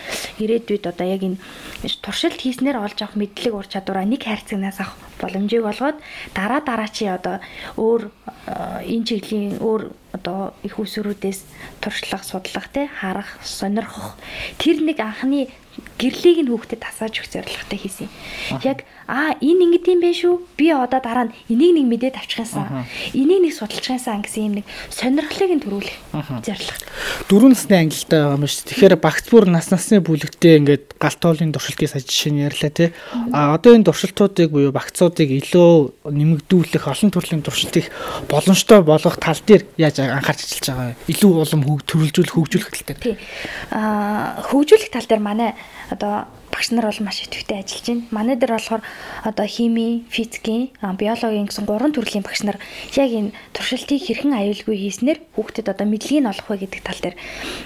ирээдүйд 0.43 0.85
одоо 0.91 1.07
яг 1.07 1.23
энэ 1.23 1.39
туршилт 2.03 2.41
хийснээр 2.43 2.79
олж 2.83 2.99
авах 3.01 3.17
мэдлэг 3.17 3.55
ур 3.55 3.67
чадвараа 3.71 4.05
нэг 4.05 4.27
хайрцагнаас 4.27 4.79
авах 4.83 4.99
боломжийг 5.23 5.65
олгоод 5.65 5.99
дараа 6.35 6.61
дараа 6.63 6.91
чи 6.91 7.07
одоо 7.07 7.39
өөр 7.79 8.11
энэ 8.83 9.07
чиглийн 9.07 9.63
өөр 9.63 9.83
одоо 10.19 10.55
их 10.67 10.79
усрүүдээс 10.79 11.41
туршлага 11.79 12.25
судлах 12.27 12.67
те 12.75 12.91
харах 12.91 13.39
сонирхох 13.43 14.19
тэр 14.59 14.83
нэг 14.83 14.99
анхны 14.99 15.47
гэрлийг 15.99 16.43
нь 16.43 16.51
хүүхдэд 16.51 16.83
тасааж 16.83 17.23
өгөх 17.23 17.31
зорилготой 17.31 17.79
хийсэн. 17.79 18.09
Яг 18.67 18.83
аа 19.09 19.41
энэ 19.41 19.81
ингэдэм 19.81 19.97
юм 19.97 20.01
бэ 20.05 20.11
шүү. 20.13 20.35
Би 20.61 20.69
одоо 20.69 21.01
дараа 21.01 21.33
нь 21.33 21.35
энийг 21.49 21.81
нэг 21.81 21.87
мэдээд 21.89 22.21
авчих 22.21 22.45
юмсан. 22.45 22.85
Энийг 23.17 23.41
нэг 23.41 23.57
судалж 23.57 23.89
юмсан 23.89 24.21
гэсэн 24.21 24.45
юм 24.45 24.55
нэг 24.61 24.67
сонирхлыг 24.93 25.49
нь 25.57 25.65
төрүүлэх 25.65 25.97
зорилго. 26.45 26.77
Дөрөв 27.33 27.49
насны 27.57 27.89
ангилалтай 27.89 28.21
байгаа 28.21 28.37
юм 28.37 28.45
шүү. 28.45 28.69
Тэгэхээр 28.69 28.95
багц 29.01 29.25
бүр 29.33 29.49
нас 29.49 29.73
насны 29.73 30.05
бүлэгтээ 30.05 30.61
ингээд 30.61 30.85
галт 31.01 31.21
тоолын 31.25 31.57
туршилтын 31.57 31.89
сая 31.89 32.05
жишээ 32.05 32.33
нь 32.37 32.45
ярьлаа 32.45 32.69
тий. 32.69 32.93
А 33.33 33.57
одоо 33.57 33.73
энэ 33.81 33.89
туршилтуудыг 33.89 34.53
буюу 34.53 34.77
багцуудыг 34.77 35.33
илүү 35.33 36.05
нэмэгдүүлэх 36.05 36.85
олон 36.85 37.09
төрлийн 37.09 37.41
туршилтыг 37.41 37.89
боломжтой 38.29 38.85
болгох 38.85 39.17
тал 39.17 39.41
дээр 39.41 39.65
яаж 39.81 40.05
анхаарч 40.05 40.45
ажиллаж 40.45 40.69
байгаа 40.69 40.89
вэ? 40.93 41.01
Илүү 41.17 41.33
улам 41.33 41.65
төрөлжүүлэх 41.65 42.35
хөгжүүлэх 42.37 42.71
тал 42.77 42.87
дээр. 42.93 43.01
Тий. 43.01 43.17
А 43.73 44.45
хөгжүүлэх 44.53 44.93
тал 44.93 45.09
дээр 45.09 45.25
манай 45.25 45.57
одоо 45.89 46.29
багш 46.53 46.71
нар 46.73 46.87
бол 46.89 47.01
маш 47.05 47.23
идэвхтэй 47.25 47.59
ажиллаж 47.63 47.87
байна. 47.87 48.05
Манай 48.11 48.37
дээр 48.37 48.53
болохоор 48.57 48.83
одоо 49.25 49.47
хими, 49.47 50.05
физикийн, 50.09 50.71
биологийн 50.81 51.49
гэсэн 51.49 51.65
гурван 51.69 51.93
төрлийн 51.93 52.25
багш 52.25 52.43
нар 52.43 52.59
яг 52.97 53.11
энэ 53.13 53.35
туршилтыг 53.53 54.01
хэрхэн 54.03 54.33
аюулгүй 54.35 54.77
хийснээр 54.77 55.19
хүүхдэд 55.37 55.73
одоо 55.73 55.87
мэдлэгийг 55.87 56.27
олох 56.27 56.49
вэ 56.49 56.67
гэдэг 56.67 56.83
тал 56.83 57.01
дээр 57.03 57.17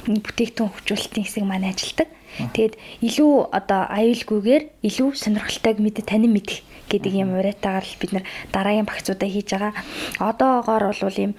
бүтээгдэхүүн 0.06 0.72
хөгжүүлэлтийн 0.72 1.26
хэсэг 1.26 1.44
манай 1.46 1.70
ажилдаг. 1.72 2.08
Тэгээд 2.32 2.74
илүү 3.04 3.52
одоо 3.52 3.82
аюулгүйгээр 3.92 4.64
илүү 4.88 5.08
сонирхолтойг 5.20 5.78
мэдээ 5.84 6.04
танин 6.08 6.32
мэдэх 6.32 6.64
гэдэг 6.88 7.12
юм 7.12 7.36
уриатаагаар 7.36 7.84
л 7.84 8.00
бид 8.00 8.12
нар 8.12 8.24
дараагийн 8.52 8.88
багцуудаа 8.88 9.28
хийж 9.28 9.48
байгаа. 9.52 9.72
Одоогоор 10.16 10.96
бол 10.96 11.20
ийм 11.20 11.32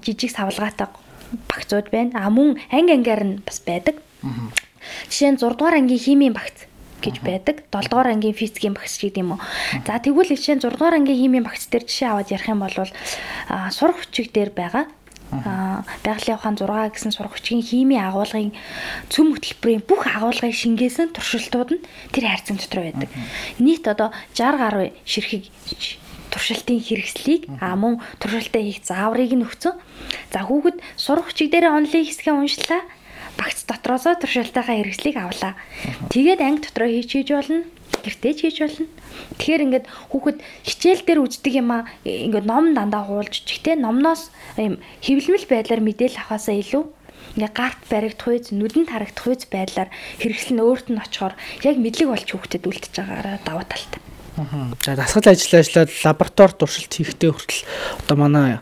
жижиг 0.00 0.32
савлгаатай 0.32 0.88
багцууд 1.48 1.92
байна. 1.92 2.16
А 2.16 2.30
мөн 2.32 2.56
анги 2.72 2.92
ангиар 2.96 3.22
нь 3.24 3.42
бас 3.44 3.60
байдаг. 3.60 4.00
Жишээ 5.10 5.30
нь 5.34 5.40
6 5.40 5.56
дугаар 5.58 5.80
ангийн 5.80 6.00
химийн 6.00 6.34
багц 6.34 6.66
гэж 7.04 7.20
байдаг. 7.20 7.56
7 7.68 7.88
дугаар 7.90 8.08
ангийн 8.12 8.36
физикийн 8.36 8.74
багц 8.74 8.98
гэдэг 8.98 9.20
юм 9.20 9.36
уу. 9.36 9.40
За 9.86 10.00
тэгвэл 10.00 10.32
жишээ 10.32 10.56
нь 10.56 10.64
6 10.64 10.74
дугаар 10.74 10.98
ангийн 10.98 11.20
химийн 11.20 11.44
багц 11.44 11.68
дээр 11.68 11.84
жишээ 11.84 12.08
аваад 12.10 12.32
ярих 12.32 12.48
юм 12.48 12.60
бол 12.64 12.76
сурах 13.70 13.98
хүчиг 14.00 14.32
дээр 14.32 14.50
байгаа 14.54 14.84
байгалийн 16.04 16.38
ухаан 16.38 16.56
6 16.56 16.94
гэсэн 16.94 17.12
сурах 17.12 17.34
хүчгийн 17.34 17.64
химийн 17.64 18.06
агуулгын 18.06 18.52
цөм 19.10 19.34
хөтөлбөрийн 19.34 19.82
бүх 19.82 20.06
агуулгыг 20.06 20.54
шингээсэн 20.54 21.10
туршилтууд 21.16 21.70
нь 21.74 21.84
тэр 22.12 22.24
хайрцаг 22.28 22.56
дотор 22.60 22.80
байдаг. 22.84 23.10
Нийт 23.58 23.84
одоо 23.88 24.12
60 24.36 24.62
гаруй 24.62 24.88
ширхэг 25.08 25.48
туршилтын 26.30 26.78
хэрэгслийг 26.78 27.42
а 27.58 27.74
мөн 27.74 27.98
туршилтаа 28.20 28.62
хийх 28.62 28.84
зааврыг 28.84 29.32
нь 29.34 29.46
өгсөн. 29.46 29.74
За 30.30 30.46
хүүхэд 30.46 30.78
сурах 30.94 31.26
хүчиг 31.30 31.50
дээр 31.50 31.72
онлын 31.72 32.04
хэсгээ 32.04 32.34
уншлаа 32.34 32.82
багц 33.38 33.64
дотроосоо 33.66 34.14
туршилтынхаа 34.18 34.76
хэрэгслийг 34.78 35.16
авлаа. 35.18 35.54
Тэгээд 36.10 36.40
анги 36.40 36.64
дотроо 36.66 36.88
хийж 36.88 37.10
хийж 37.12 37.28
болно. 37.34 37.64
Гэртээ 38.04 38.32
хийж 38.34 38.56
болно. 38.62 38.86
Тэгэхээр 39.38 39.64
ингээд 39.66 39.86
хүүхэд 40.10 40.38
хичээл 40.66 41.02
дээр 41.06 41.20
үздэг 41.24 41.52
юм 41.58 41.70
а 41.72 41.86
ингээд 42.04 42.46
ном 42.46 42.74
дандаа 42.74 43.06
хуулж 43.06 43.44
чихтэй 43.46 43.78
номноос 43.78 44.30
юм 44.58 44.78
хэвлэмэл 45.02 45.46
байдлаар 45.50 45.82
мэдээлэл 45.82 46.20
авахаасаа 46.20 46.56
илүү 46.58 46.84
ингээ 47.34 47.52
гарт 47.54 47.82
баригдах 47.90 48.28
үйс 48.30 48.48
нүдэнд 48.54 48.90
харагдах 48.90 49.26
үйс 49.26 49.44
байдлаар 49.50 49.90
хэрэгсэл 50.22 50.54
нь 50.54 50.62
өөрт 50.62 50.86
нь 50.92 51.00
очихоор 51.02 51.34
яг 51.66 51.76
мэдлэг 51.80 52.08
болж 52.10 52.28
хүүхдэд 52.30 52.68
үлдчихэж 52.68 52.94
байгаараа 53.00 53.38
даваа 53.42 53.66
талтай. 53.66 54.00
За 54.82 54.94
дасгал 54.94 55.30
ажил 55.30 55.58
ажиллаад 55.58 55.90
лаборатори 56.02 56.54
туршилт 56.58 56.92
хийхдээ 56.94 57.30
хүртэл 57.30 57.62
одоо 58.06 58.16
манай 58.18 58.58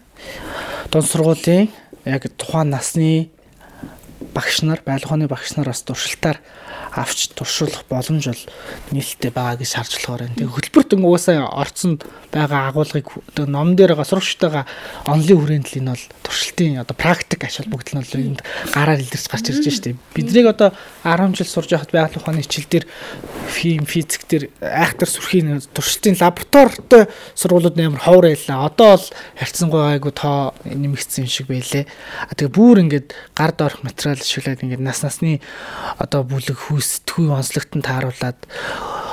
дунд 0.93 1.09
сургуулийн 1.09 1.73
яг 2.05 2.29
тухайн 2.37 2.69
насны 2.73 3.33
багш 4.35 4.63
нар, 4.63 4.81
байлгооны 4.85 5.29
багш 5.29 5.57
нар 5.57 5.71
бас 5.71 5.83
туршилтаар 5.83 6.41
авч 6.93 7.33
туршуулах 7.37 7.85
боломж 7.89 8.27
бол 8.29 8.43
нээлттэй 8.93 9.33
байгаа 9.33 9.61
гэж 9.61 9.71
харж 9.77 9.93
болохоор. 9.97 10.29
Тэгээ 10.37 10.53
хөтөлбөрт 10.53 10.93
угаасаа 10.97 11.49
орцсонд 11.49 12.05
байгаа 12.33 12.69
агуулгыг 12.69 13.09
одоо 13.33 13.47
ном 13.49 13.77
дээр 13.77 13.97
сурагчтайгаа 13.97 14.65
онлын 15.09 15.41
хүрээндл 15.41 15.79
энэ 15.81 15.93
бол 15.93 16.07
туршилтын 16.25 16.81
одоо 16.85 16.97
практик 16.97 17.45
ач 17.45 17.61
холбогдол 17.61 18.01
нь 18.01 18.05
бол 18.05 18.21
энд 18.21 18.41
гараар 18.73 19.01
илэрч 19.01 19.27
гарч 19.29 19.47
ирж 19.53 19.65
байна 19.65 19.77
шүү 19.77 19.85
дээ. 19.89 20.01
Биднийг 20.17 20.47
одоо 20.49 20.71
10 21.05 21.37
жил 21.37 21.49
сурж 21.49 21.69
байхад 21.73 21.93
байгаль 21.93 22.19
ухааны 22.21 22.45
хичээл 22.45 22.73
дээр 22.73 22.87
физик 23.53 23.89
физик 23.89 24.23
дээр 24.29 24.45
айхтар 24.61 25.09
сүрхийн 25.09 25.61
туршилтын 25.73 26.17
лабораторитой 26.21 27.09
сургуулиуд 27.37 27.77
амар 27.81 28.01
ховор 28.01 28.27
байлаа. 28.33 28.69
Одоо 28.69 28.97
бол 28.97 29.07
харьцангуй 29.37 29.83
айгу 29.93 30.11
тоо 30.13 30.55
нэмэгдсэн 30.65 31.25
юм 31.25 31.33
шиг 31.33 31.47
байлээ. 31.49 31.85
Тэгээ 32.33 32.53
бүр 32.53 32.81
ингээд 32.87 33.09
гар 33.37 33.53
доорх 33.53 33.83
материал 33.83 34.22
ашиглаад 34.23 34.63
ингээд 34.63 34.83
нас 34.83 35.03
насны 35.03 35.43
одоо 35.99 36.23
бүлэг 36.23 36.57
хүүс 36.57 37.03
тхүү 37.05 37.35
онцлогтон 37.35 37.83
тааруулаад 37.83 38.39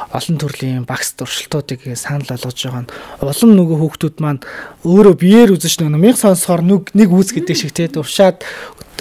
олон 0.10 0.38
төрлийн 0.42 0.86
багц 0.89 1.13
туршилтуудыг 1.18 1.86
санал 1.94 2.25
болгож 2.25 2.58
байгаа 2.58 2.84
нь 2.86 2.92
улам 3.22 3.51
нөгөө 3.54 3.78
хүүхдүүд 3.80 4.18
маань 4.24 4.42
өөрөө 4.82 5.16
биеэр 5.22 5.54
үзэж 5.54 5.86
нөгөө 5.86 6.01
мянга 6.01 6.24
сонсохоор 6.24 6.63
нэг 6.66 7.10
үүс 7.13 7.30
гэдэг 7.38 7.56
шиг 7.58 7.72
те 7.78 7.88
туршаад 7.88 8.42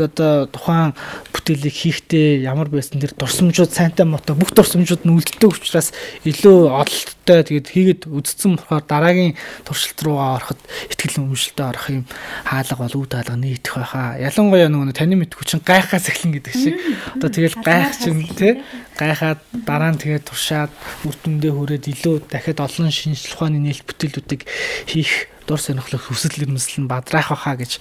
одоо 0.00 0.46
тухайн 0.46 0.94
бүтээлийг 1.32 1.74
хийхдээ 1.74 2.46
ямар 2.46 2.70
байсан 2.70 3.02
тэр 3.02 3.14
дурсамжууд 3.18 3.72
сайнтай 3.72 4.06
мото 4.06 4.34
бүх 4.38 4.54
дурсамжууд 4.54 5.02
нь 5.02 5.14
үлддэг 5.14 5.50
учраас 5.50 5.90
илүү 6.22 6.70
ололттой 6.70 7.42
тэгээд 7.42 7.68
хийгээд 7.72 8.02
үдцсэн 8.06 8.58
болохоор 8.58 8.84
дараагийн 8.86 9.34
туршилт 9.66 9.98
руугаа 10.06 10.38
ороход 10.38 10.60
ихтгэл 10.90 11.22
өмжилтөд 11.26 11.66
орох 11.66 11.86
юм 11.90 12.04
хаалга 12.46 12.78
бол 12.78 12.96
үд 13.02 13.12
хаалга 13.14 13.36
нийтэх 13.36 13.74
байхаа. 13.74 14.18
Ялангуяа 14.22 14.70
нөгөө 14.70 14.94
таны 14.94 15.14
мэдгүй 15.18 15.44
чинь 15.46 15.66
гайхаас 15.66 16.06
эхлэн 16.08 16.32
гэдэг 16.38 16.54
шиг. 16.54 16.74
Одоо 17.18 17.30
тэгэл 17.30 17.56
гайх 17.64 17.92
чинь 17.98 18.22
тий 18.38 18.62
гайхаад 18.98 19.40
дараа 19.62 19.94
нь 19.94 20.02
тэгээд 20.02 20.26
туршаад 20.26 20.72
үр 21.06 21.16
дүндээ 21.22 21.52
хүрээд 21.54 21.84
илүү 21.94 22.16
дахиад 22.26 22.58
олон 22.66 22.90
шинжлэх 22.90 23.38
ухааны 23.38 23.62
нээлт 23.62 23.86
бүтээлүүдийг 23.86 24.42
хийх 24.90 25.30
дур 25.48 25.56
сонирхлох 25.56 26.12
хүсэл 26.12 26.44
эрмэлзэл 26.44 26.84
нь 26.84 26.90
бадраах 26.92 27.32
байхаа 27.32 27.56
гэж 27.56 27.80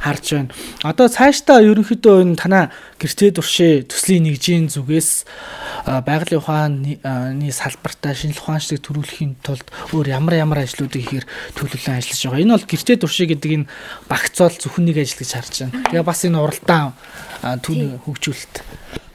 харж 0.00 0.26
байна. 0.32 0.54
Одоо 0.80 1.12
цаашдаа 1.12 1.60
ерөнхийдөө 1.60 2.24
энэ 2.24 2.40
танаа 2.40 2.64
гэртээ 2.96 3.36
туршээ 3.36 3.84
төслийн 3.84 4.24
нэгжийн 4.24 4.72
зүгээс 4.72 5.28
байгалийн 6.08 6.40
ухааны 6.40 7.52
салбартаа 7.52 8.16
шинжлэх 8.16 8.40
ухаанчлыг 8.40 8.80
төрүүлэхийн 8.80 9.32
тулд 9.44 9.68
өөр 9.92 10.08
ямар 10.08 10.40
ямар 10.40 10.64
ажлуудыг 10.64 11.04
ихээр 11.04 11.28
төлөвлөн 11.52 12.00
ажиллаж 12.00 12.20
байгаа. 12.24 12.42
Энэ 12.48 12.54
бол 12.56 12.70
гэртээ 12.72 12.96
туршээ 12.96 13.28
гэдэг 13.28 13.50
энэ 13.60 13.70
багцоол 14.08 14.56
зөвхөн 14.56 14.84
нэг 14.88 14.96
ажил 15.04 15.20
гэж 15.20 15.30
харж 15.36 15.54
байна. 15.68 15.84
Тэгээ 15.92 16.08
бас 16.08 16.20
энэ 16.24 16.40
уралдаан 16.40 16.96
түүний 17.60 18.00
хөгжүүлэлт 18.08 18.54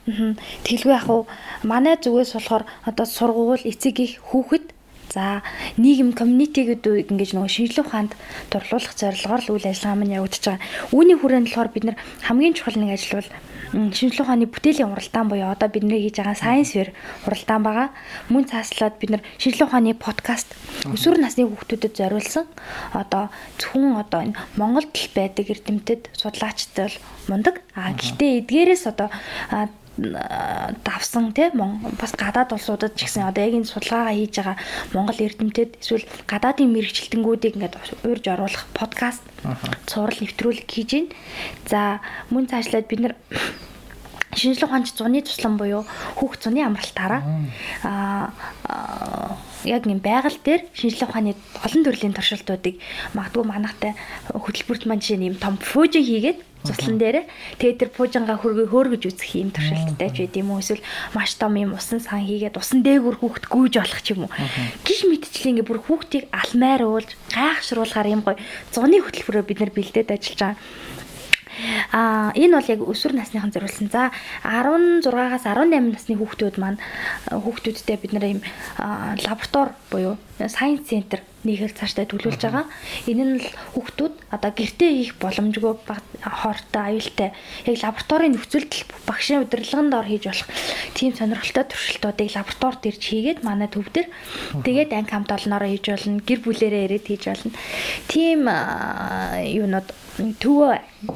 Тэглгүй 0.08 0.94
яг 0.96 1.08
уу 1.12 1.28
манай 1.68 2.00
зүгээс 2.00 2.32
болохоор 2.36 2.64
одоо 2.88 3.06
сургууль 3.06 3.68
эцэг 3.68 4.00
их 4.00 4.14
хүүхэд 4.32 4.78
За 5.08 5.40
нийгэм 5.80 6.12
комьюнитигүүд 6.20 7.08
ингэж 7.12 7.32
нөгөө 7.32 7.48
шинжилгээ 7.48 7.86
ухаанд 7.88 8.12
дурлуулах 8.52 8.92
зорилгоор 8.92 9.42
л 9.42 9.52
үйл 9.56 9.72
ажиллагаа 9.72 9.98
маань 10.04 10.18
явагдаж 10.20 10.44
байгаа. 10.44 10.68
Үүний 10.92 11.16
хүрээнд 11.16 11.48
болохоор 11.48 11.70
бид 11.72 11.86
нар 11.88 11.98
хамгийн 12.28 12.56
чухал 12.60 12.76
нэг 12.76 12.92
ажил 13.00 13.24
бол 13.24 13.32
шинжилгээ 13.72 14.24
ухааны 14.28 14.46
бүтээлийн 14.52 14.92
уралдаан 14.92 15.28
буюу 15.32 15.48
одоо 15.48 15.70
бидний 15.72 16.04
хийж 16.04 16.20
байгаа 16.20 16.36
Science 16.36 16.72
Fair 16.76 16.90
уралдаан 17.24 17.64
байгаа. 17.64 17.88
Мөн 18.28 18.44
цааслаад 18.52 18.96
бид 19.00 19.12
нар 19.16 19.24
шинжилгээ 19.40 19.68
ухааны 19.68 19.96
подкаст 19.96 20.52
өсвөр 20.92 21.24
насны 21.24 21.48
хүүхдүүдэд 21.48 21.94
зориулсан 21.96 22.46
одоо 22.92 23.32
зөвхөн 23.60 23.96
одоо 23.96 24.20
энэ 24.28 24.40
Монголд 24.60 24.92
л 24.92 25.08
байдаг 25.16 25.48
эрдэмтэд 25.48 26.12
судлаачтай 26.20 26.92
бол 26.92 27.00
мундаг. 27.32 27.64
А 27.80 27.96
гэхдээ 27.96 28.44
эдгээрээс 28.44 28.84
одоо 28.92 29.08
давсан 29.98 31.34
тийм 31.34 31.82
бас 31.98 32.14
гадаад 32.14 32.54
улсуудад 32.54 32.94
ч 32.94 33.10
гэсэн 33.10 33.26
одоо 33.26 33.44
яг 33.50 33.54
энэ 33.58 33.66
судалгаагаа 33.66 34.14
хийж 34.14 34.36
байгаа 34.38 34.58
Монгол 34.94 35.26
эрдэмтэд 35.26 35.82
эсвэл 35.82 36.06
гадаадын 36.30 36.70
мэрэгчлэлтэнгүүдийг 36.70 37.58
ингээд 37.58 37.76
уурж 38.06 38.26
оруулах 38.30 38.66
подкаст 38.78 39.26
цуврал 39.90 40.22
нэвтрүүлэг 40.22 40.70
хийж 40.70 40.90
байна. 40.94 41.10
За 41.66 41.80
мөн 42.30 42.46
цаашлаад 42.46 42.86
бид 42.86 43.02
нар 43.02 43.16
шинжлэх 44.38 44.70
ухаанч 44.70 44.94
зуны 44.94 45.26
туслан 45.26 45.58
буюу 45.58 45.84
хүүхд 46.22 46.46
зуны 46.46 46.62
амралтаараа. 46.62 47.22
Аа 47.82 48.30
яг 49.66 49.90
юм 49.90 50.00
байгаль 50.00 50.38
дээр 50.46 50.62
шинжлэх 50.74 51.10
ухааны 51.10 51.34
олон 51.66 51.82
төрлийн 51.84 52.14
туршилтуудыг 52.14 52.78
магадгүй 53.18 53.44
манахтай 53.44 53.94
хөтөлбөрт 54.30 54.86
маань 54.86 55.02
жишээ 55.02 55.18
нь 55.18 55.28
юм 55.34 55.38
том 55.42 55.58
фужин 55.58 56.06
хийгээд 56.06 56.40
цуслан 56.68 57.00
дээр 57.00 57.18
тэгээд 57.58 57.80
тэр 57.80 57.90
пуужингаа 57.96 58.38
хөргөө 58.44 58.68
хөөргөж 58.68 59.04
үзэх 59.08 59.32
юм 59.40 59.50
туршилттай 59.56 60.10
ч 60.12 60.18
байд 60.28 60.36
юм 60.36 60.52
уу 60.52 60.60
эсвэл 60.60 60.84
маш 61.16 61.40
том 61.40 61.56
юм 61.56 61.74
усан 61.80 62.04
сан 62.04 62.22
хийгээд 62.28 62.60
усан 62.60 62.84
дээгүр 62.84 63.24
хүүхд 63.24 63.44
гүйж 63.48 63.74
болох 63.80 64.02
ч 64.04 64.14
юм 64.14 64.28
уу. 64.28 64.32
Гих 64.84 65.02
мэдчлээ 65.08 65.52
ингээ 65.56 65.68
бүр 65.68 65.80
хүүхдийг 65.82 66.28
алмаар 66.36 66.84
уулж 66.84 67.16
гайхшруулахаар 67.32 68.12
юм 68.12 68.22
гоё 68.28 68.36
зуны 68.76 69.00
хөтөлбөрөөр 69.00 69.48
бид 69.48 69.60
нар 69.64 69.72
бэлдээд 69.72 70.12
ажиллаж 70.12 70.40
байгаа. 70.44 70.56
А 71.92 72.32
энэ 72.38 72.54
бол 72.54 72.70
яг 72.70 72.82
өсвөр 72.86 73.18
насныхан 73.18 73.50
зориулсан. 73.50 73.90
За 73.90 74.14
16-аас 74.46 75.46
18 75.50 75.90
насны 75.90 76.14
хүүхдүүд 76.18 76.56
маань 76.62 76.78
хүүхдүүдтэй 77.34 77.98
бид 77.98 78.14
нэр 78.14 78.26
ийм 78.38 78.42
лаборатори 79.26 79.74
буюу 79.90 80.16
science 80.38 80.86
center 80.86 81.26
нэгээр 81.48 81.74
цаашдаа 81.74 82.06
төлөвлөж 82.12 82.44
байгаа. 82.44 82.66
Энэ 83.08 83.24
нь 83.24 83.36
л 83.40 83.48
хүүхдүүд 83.74 84.14
одоо 84.36 84.52
гэртээ 84.52 84.92
хийх 84.92 85.14
боломжгүй 85.24 85.74
хоортой 86.22 86.84
аюултай 86.92 87.30
яг 87.64 87.76
лабораторийн 87.80 88.36
нөхцөлд 88.36 88.72
багшийн 89.08 89.48
удирдлаганд 89.48 89.96
ор 89.96 90.08
хийж 90.08 90.24
болох 90.28 90.50
тийм 90.94 91.16
сонирхолтой 91.16 91.66
туршилтуудыг 91.72 92.30
лаборатори 92.36 92.78
дээр 92.84 92.98
хийгээд 93.00 93.40
манай 93.48 93.72
төв 93.72 93.88
дээр 93.96 94.12
тэгээд 94.68 94.92
анги 94.92 95.12
хамт 95.16 95.32
олноороо 95.32 95.70
хийж 95.72 95.86
болно, 95.88 96.20
гэр 96.28 96.40
бүлэрээ 96.44 96.84
ирээд 96.92 97.06
хийж 97.08 97.24
болно. 97.32 97.52
Тийм 98.12 98.46
юунууд 98.48 99.88
төвөө 100.44 100.72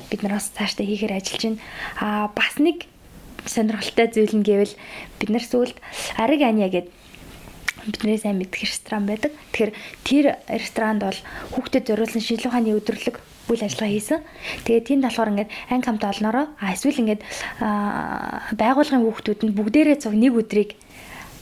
бид 0.09 0.21
нар 0.23 0.39
бас 0.39 0.49
цаашдаа 0.55 0.85
хийхээр 0.87 1.17
ажиллаж 1.19 1.43
байна. 1.43 1.59
Аа 1.99 2.31
бас 2.31 2.55
нэг 2.57 2.87
сонирхолтой 3.45 4.07
зүйл 4.13 4.35
нь 4.37 4.45
гэвэл 4.45 4.73
бид 5.19 5.29
нар 5.29 5.43
сүүлд 5.45 5.77
Ариг 6.21 6.41
Аня 6.45 6.69
гэдэг 6.69 7.00
бидний 7.85 8.17
сайн 8.17 8.37
мэддэг 8.37 8.61
ресторан 8.61 9.05
байдаг. 9.05 9.31
Тэгэхээр 9.53 9.71
тэр 10.05 10.25
ресторанд 10.47 11.01
бол 11.01 11.19
хүүхдэд 11.55 11.87
зориулсан 11.89 12.21
шинжилгээ 12.21 12.49
ухааны 12.51 12.77
өдрлөг 12.77 13.15
үйл 13.49 13.65
ажиллагаа 13.65 13.91
хийсэн. 13.91 14.19
Тэгээд 14.65 14.87
тэнд 14.87 15.03
болохоор 15.05 15.31
ингээд 15.33 15.51
анги 15.73 15.85
хамт 15.85 16.03
олноороо 16.05 16.45
а 16.61 16.73
эсвэл 16.73 17.01
ингээд 17.01 17.21
байгуулгын 18.55 19.03
хүүхдүүд 19.03 19.39
нь 19.43 19.55
бүгдээрээ 19.57 19.97
цуг 19.99 20.15
нэг 20.15 20.33
өдрийг 20.37 20.71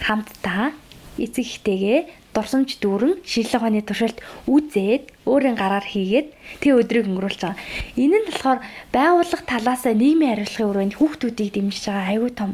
хамтдаа 0.02 0.72
эцэг 1.20 1.46
ихтэйгээ 1.46 2.00
дурсамж 2.34 2.80
дүүрэн 2.80 3.20
шинжилгээ 3.26 3.60
ухааны 3.60 3.82
туршилт 3.84 4.20
үзээд 4.48 5.04
өөрийн 5.28 5.58
гараар 5.60 5.84
хийгээд 5.84 6.28
тэг 6.62 6.72
өдрийг 6.80 7.10
өнгөрүүлж 7.10 7.42
байгаа. 7.42 7.60
Энэ 7.98 8.18
нь 8.22 8.28
болохоор 8.30 8.60
байгууллага 8.96 9.44
талаасаа 9.50 9.94
нийгмийн 9.98 10.38
хариуцлагын 10.38 10.70
өрөөнд 10.72 10.96
хүүхдүүдийг 10.96 11.50
дэмжиж 11.58 11.84
байгаа 11.90 12.08
аюу 12.14 12.30
тум 12.32 12.52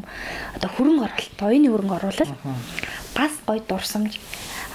одоо 0.55 0.69
хөрөнгө 0.73 1.05
оруулалт, 1.05 1.39
оюуны 1.43 1.69
хөрөнгө 1.69 1.97
оруулалт 1.99 2.33
бас 3.17 3.33
гоё 3.47 3.61
дурсамж 3.69 4.19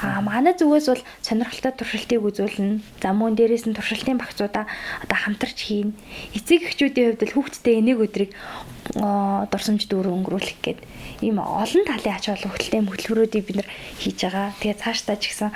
А 0.00 0.24
манай 0.24 0.57
зүгээс 0.57 0.87
бол 0.88 1.03
сонирхолтой 1.20 1.72
туршилтыг 1.76 2.24
үзүүлнэ. 2.24 2.81
За 3.05 3.12
мөн 3.12 3.37
дээрээс 3.37 3.68
нь 3.68 3.76
туршилтын 3.76 4.16
багцуудаа 4.16 4.64
одоо 5.05 5.18
хамтарч 5.20 5.61
хийн. 5.61 5.92
Эцэг 6.33 6.72
эхчүүдийн 6.72 7.20
хувьд 7.20 7.29
л 7.29 7.37
хүүхдтэй 7.37 7.85
энийг 7.85 8.00
өдрийг 8.00 8.33
дурсамж 8.96 9.85
дүүрэн 9.92 10.16
өнгөрүүлэх 10.24 10.57
гээд 10.64 10.81
ийм 11.20 11.37
олон 11.37 11.85
талын 11.85 12.16
ач 12.16 12.33
холбогдолтой 12.33 12.81
хөтөлбөрүүдийг 12.81 13.44
бид 13.44 13.57
нар 13.61 13.68
хийж 14.00 14.18
байгаа. 14.24 14.57
Тэгээ 14.57 14.81
цаашдаа 14.81 15.16
ч 15.20 15.37
гэсэн 15.37 15.53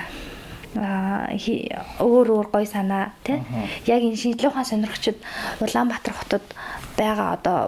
өөр 0.77 2.29
өөр 2.37 2.49
гой 2.53 2.66
санаа 2.68 3.16
тий 3.25 3.40
яг 3.88 4.03
энэ 4.05 4.20
шинжлэх 4.20 4.53
ухаан 4.53 4.68
сонирхчид 4.68 5.16
Улаанбаатар 5.62 6.12
хотод 6.12 6.44
байгаа 6.99 7.38
одоо 7.38 7.59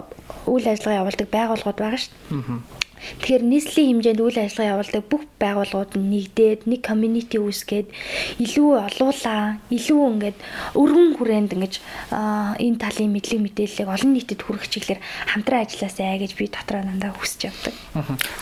үйл 0.45 0.67
ажиллагаа 0.67 1.07
явуулдаг 1.07 1.27
байгууллагууд 1.31 1.79
байгаа 1.79 1.99
шүү 2.03 2.13
Тэгэхээр 3.21 3.43
нийслэлийн 3.45 3.89
хэмжээнд 4.01 4.21
үйл 4.21 4.39
ажиллагаа 4.41 4.73
явуулдаг 4.77 5.03
бүх 5.07 5.23
байгууллагууд 5.37 5.93
нь 5.97 6.09
нэгдээд 6.11 6.59
нэг 6.65 6.81
community 6.81 7.37
үүсгээд 7.37 7.87
илүү 8.41 8.69
олуулаа, 8.89 9.61
илүү 9.69 10.01
ингээд 10.17 10.37
өргөн 10.73 11.09
хүрээнд 11.17 11.51
ингэж 11.53 11.73
энэ 12.57 12.81
талын 12.81 13.13
мэдлэг 13.13 13.41
мэдээллийг 13.45 13.89
олон 13.89 14.11
нийтэд 14.17 14.41
хүргэх 14.41 14.69
чиглэлээр 14.73 15.01
хамтран 15.29 15.61
ажилласаа 15.65 16.17
гэж 16.17 16.31
би 16.37 16.45
дотроо 16.49 16.81
дандаа 16.81 17.13
хүсэж 17.13 17.53
явдаг. 17.53 17.73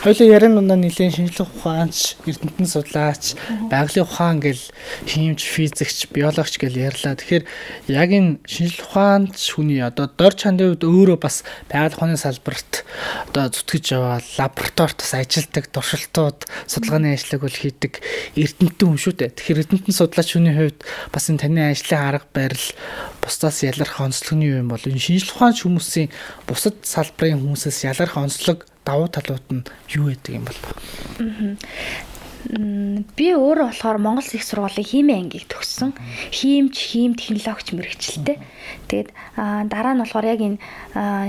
Хоёулаа 0.00 0.28
ярин 0.32 0.56
дундаа 0.56 0.78
нэлийн 0.80 1.12
шинжлэх 1.12 1.52
ухаанч, 1.52 2.16
эрдэмтэн 2.24 2.68
судлаач, 2.68 3.24
байгалийн 3.68 4.06
ухаан 4.08 4.40
гэл 4.40 4.64
химч, 5.04 5.40
физикч, 5.44 6.08
биологч 6.12 6.56
гэл 6.56 6.76
ярьлаа. 6.76 7.16
Тэгэхээр 7.16 7.44
яг 7.92 8.10
энэ 8.12 8.40
шинжлэх 8.48 8.88
ухаанч 8.88 9.36
хүний 9.52 9.84
одоо 9.84 10.08
дор 10.08 10.32
чандын 10.32 10.72
үед 10.72 10.84
өөрөө 10.84 11.18
бас 11.20 11.44
байгаль 11.68 11.92
ухааны 11.96 12.16
салбарт 12.16 12.84
одоо 13.28 13.52
зүтгэж 13.52 13.84
яваа 13.92 14.18
лабораторид 14.46 15.02
бас 15.02 15.12
ажилдаг 15.18 15.66
туршилтууд 15.74 16.46
судалгааны 16.70 17.18
ажлыг 17.18 17.42
бол 17.42 17.50
хийдэг 17.50 17.98
эрдэмтэн 18.38 18.86
хүн 18.86 19.00
шүү 19.02 19.14
дээ. 19.18 19.34
Тэгэхээр 19.34 19.62
эрдэмтэн 19.66 19.94
судлаач 19.94 20.30
хүний 20.32 20.54
хувьд 20.54 20.78
бас 21.10 21.26
энэ 21.26 21.42
таны 21.42 21.74
ажлын 21.74 22.06
арга 22.06 22.30
барил 22.30 22.66
бусдаас 23.18 23.66
ялгарх 23.66 23.98
онцлогны 23.98 24.62
юм 24.62 24.70
бол 24.70 24.80
энэ 24.86 25.02
шинжлэх 25.02 25.34
ухаанч 25.34 25.66
хүмүүсийн 25.66 26.08
бусад 26.46 26.78
салбарын 26.86 27.42
хүмүүсээс 27.42 27.90
ялгарх 27.90 28.14
онцлог 28.14 28.64
давуу 28.86 29.10
талууд 29.10 29.46
нь 29.50 29.66
юу 29.90 30.14
байдаг 30.14 30.30
юм 30.30 30.44
бол? 30.46 30.60
Би 32.46 33.34
өөрөө 33.34 33.74
болохоор 33.74 33.98
Монгол 33.98 34.30
их 34.30 34.46
сургуулийн 34.46 34.86
химийн 34.86 35.18
ангийг 35.26 35.50
төгссөн. 35.50 35.90
Химч, 36.30 36.94
хим 36.94 37.18
технологич 37.18 37.74
мэрэгчлээ. 37.74 38.38
Тэгээд 38.86 39.10
дараа 39.66 39.98
нь 39.98 40.02
болохоор 40.06 40.30
яг 40.30 40.38
энэ 40.38 40.62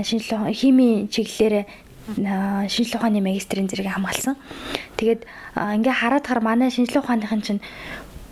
шинжлэх 0.06 0.54
химийн 0.54 1.10
чиглэлээр 1.10 1.66
шинжлэх 2.16 3.00
ухааны 3.00 3.20
магистрийн 3.20 3.68
зэрэг 3.68 3.92
хамгаалсан. 3.92 4.36
Тэгээд 4.96 5.28
ингээ 5.56 5.94
хараад 5.94 6.24
хар 6.26 6.40
манай 6.40 6.70
шинжлэх 6.72 7.04
ухааныхын 7.04 7.42
чинь 7.44 7.60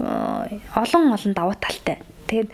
олон 0.00 1.12
олон 1.12 1.32
давуу 1.36 1.56
талтай. 1.60 2.00
Тэгээд 2.26 2.48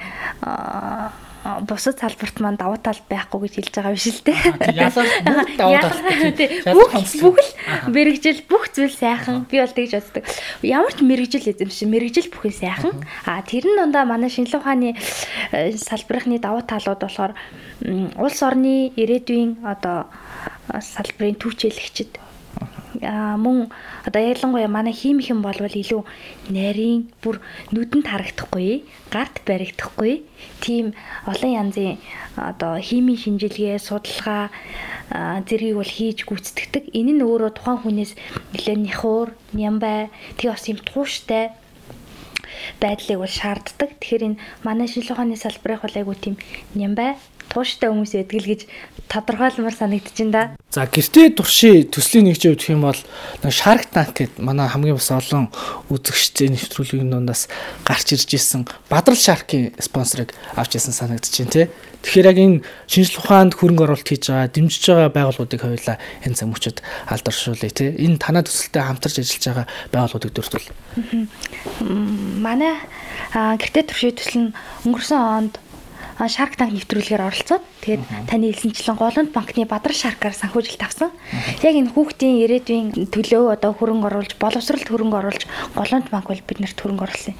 бусад 1.42 1.98
салбарт 1.98 2.38
маань 2.38 2.56
давуу 2.56 2.78
тал 2.78 2.98
байхгүй 3.10 3.48
гэж 3.50 3.54
хэлж 3.58 3.74
байгаа 3.74 3.92
биш 3.92 4.06
л 4.14 4.22
дээ. 4.22 4.40
Ялал 4.78 5.10
давуу 5.58 5.78
талтай. 5.82 6.48
Бүх 6.70 6.92
бүх 7.18 7.38
л 7.42 7.50
мэрэгжил 7.90 8.40
бүх 8.46 8.70
зүйл 8.70 8.94
сайхан. 8.94 9.46
Би 9.50 9.58
бол 9.58 9.74
тэгж 9.74 9.92
боддог. 9.98 10.24
Ямар 10.62 10.94
ч 10.94 11.02
мэрэгжил 11.02 11.50
эзэмшин 11.50 11.90
мэрэгжил 11.90 12.30
бүхэн 12.30 12.54
сайхан. 12.54 12.94
А 13.26 13.42
тэр 13.42 13.66
нь 13.66 13.74
дундаа 13.74 14.06
манай 14.06 14.30
шинжилгээ 14.30 14.62
ухааны 14.62 14.90
э, 15.50 15.74
салбарынхны 15.74 16.38
давуу 16.38 16.62
талууд 16.62 17.02
болохоор 17.02 17.34
улс 18.22 18.38
орны 18.46 18.94
ирээдүйн 18.94 19.66
одоо 19.66 20.06
салбарын 20.70 21.36
түүчэлэгчд 21.42 22.31
мөн 23.02 23.70
одоо 24.06 24.22
ялангуяа 24.22 24.70
манай 24.70 24.94
хиймхэн 24.94 25.42
болвол 25.42 25.74
илүү 25.74 26.02
нарийн 26.54 27.10
бүр 27.22 27.42
нүдэнд 27.74 28.06
харагдахгүй, 28.06 28.86
гарт 29.10 29.42
баригдахгүй 29.42 30.22
тийм 30.62 30.94
олон 31.26 31.50
янзын 31.50 31.98
одоо 32.38 32.78
химийн 32.78 33.18
шинжилгээ, 33.18 33.78
судалгаа 33.82 34.54
зэргийг 35.48 35.76
бол 35.76 35.92
хийж 35.98 36.22
гүйцэтгэдэг. 36.24 36.94
Энэ 36.94 37.12
нь 37.18 37.24
өөрөө 37.26 37.50
тухайн 37.58 37.82
хүнээс 37.82 38.12
нэлээд 38.54 38.80
нэхуур, 38.86 39.28
нямбай, 39.52 40.08
тэг 40.38 40.54
бас 40.54 40.64
юм 40.70 40.78
тууштай 40.78 41.52
байдлыг 42.78 43.18
бол 43.18 43.28
шаарддаг. 43.28 43.90
Тэгэхээр 43.98 44.26
энэ 44.30 44.40
манай 44.62 44.86
шинжилгээ 44.86 45.14
ухааны 45.18 45.36
салбарыг 45.36 45.82
бол 45.82 45.98
айгу 45.98 46.14
тийм 46.14 46.36
нямбай 46.78 47.18
тууштай 47.52 47.92
хүмүүс 47.92 48.12
байдаг 48.16 48.38
л 48.40 48.48
гэж 48.48 48.60
тодорхойлмор 49.12 49.76
байна 49.76 50.00
да. 50.32 50.56
За 50.72 50.88
гэртээ 50.88 51.36
турши 51.36 51.84
төслийн 51.84 52.32
нэгж 52.32 52.48
явах 52.48 52.64
юм 52.72 52.88
бол 52.88 52.96
Shark 53.44 53.92
Tank 53.92 54.16
гэд 54.16 54.40
манай 54.40 54.68
хамгийн 54.72 54.96
бас 54.96 55.12
олон 55.12 55.52
үзэгчдийн 55.92 56.56
нэвтрүүлгийн 56.56 57.12
дундаас 57.12 57.52
гарч 57.84 58.16
ирж 58.16 58.32
исэн 58.32 58.64
Бадрал 58.88 59.20
Shark-ийн 59.20 59.76
спонсорыг 59.76 60.32
авч 60.56 60.80
исэн 60.80 60.96
байна 60.96 61.20
тий. 61.20 61.68
Тэгэхээр 62.02 62.30
яг 62.32 62.38
энэ 62.40 62.62
шинжлэх 62.90 63.22
ухаанд 63.22 63.54
хөрөнгө 63.54 63.84
оруулалт 63.86 64.08
хийж 64.08 64.26
байгаа, 64.26 64.50
дэмжиж 64.50 64.82
байгаа 64.90 65.10
байгууллагуудыг 65.14 65.60
хоёулаа 65.62 65.96
энэ 66.26 66.34
замчууд 66.34 66.78
алдаршуулъя 67.06 67.70
тий. 67.70 67.94
Энэ 67.94 68.18
танаа 68.18 68.42
төсөлтэй 68.42 68.82
хамтарч 68.82 69.22
ажиллаж 69.22 69.44
байгаа 69.46 69.66
байгууллагуудыг 69.94 70.32
дурдвал. 70.34 70.66
Манай 72.42 72.74
гэртээ 73.36 73.84
турши 73.86 74.10
төсөл 74.18 74.50
нь 74.50 74.54
өнгөрсөн 74.82 75.20
онд 75.20 75.54
Shark 76.20 76.56
Tank 76.56 76.72
нэвтрүүлгээр 76.76 77.22
оролцоод 77.24 77.64
тэгээд 77.82 78.02
таны 78.28 78.52
хэлсэнчлэн 78.52 78.96
голонд 78.96 79.30
банкны 79.32 79.66
Бадар 79.66 79.92
Shark-аар 79.96 80.36
санхүүжилт 80.36 80.82
авсан. 80.84 81.10
Яг 81.64 81.74
энэ 81.74 81.92
хүүхдийн 81.96 82.44
ирээдүйн 82.44 83.10
төлөө 83.10 83.56
одоо 83.56 83.72
хөрөнгө 83.72 84.06
оруулж, 84.12 84.32
боловсролд 84.38 84.86
хөрөнгө 84.86 85.18
оруулж 85.18 85.42
голонд 85.74 86.06
банк 86.12 86.28
бол 86.28 86.42
биднэрт 86.46 86.78
хөрөнгө 86.78 87.04
оруулсан. 87.08 87.34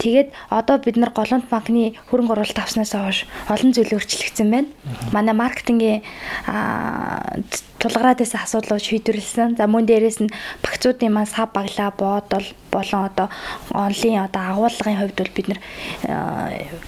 Тэгээд 0.00 0.32
одоо 0.50 0.76
бид 0.80 0.96
нар 0.96 1.12
голонд 1.12 1.46
банкны 1.52 1.94
хөрөнгө 2.10 2.34
оруулалт 2.34 2.58
авснаас 2.58 2.96
хойш 2.96 3.28
олон 3.52 3.70
зүйл 3.76 3.94
өөрчлөгдсөн 3.94 4.48
байна. 4.50 4.68
Манай 5.12 5.34
маркетингийн 5.36 6.02
тулгараад 7.86 8.18
байсан 8.18 8.42
асуудлууд 8.42 8.82
шийдвэрлсэн. 8.82 9.54
За 9.54 9.70
мөн 9.70 9.86
дээрээс 9.86 10.18
нь 10.26 10.34
багцуудын 10.66 11.14
маань 11.14 11.30
сав 11.30 11.54
баглаа 11.54 11.94
боодол 11.94 12.46
болон 12.74 13.06
одоо 13.06 13.30
онлын 13.70 14.26
одоо 14.26 14.42
агуулгын 14.42 14.98
хувьд 14.98 15.16
бол 15.22 15.36
бид 15.38 15.46
нэр 15.54 15.60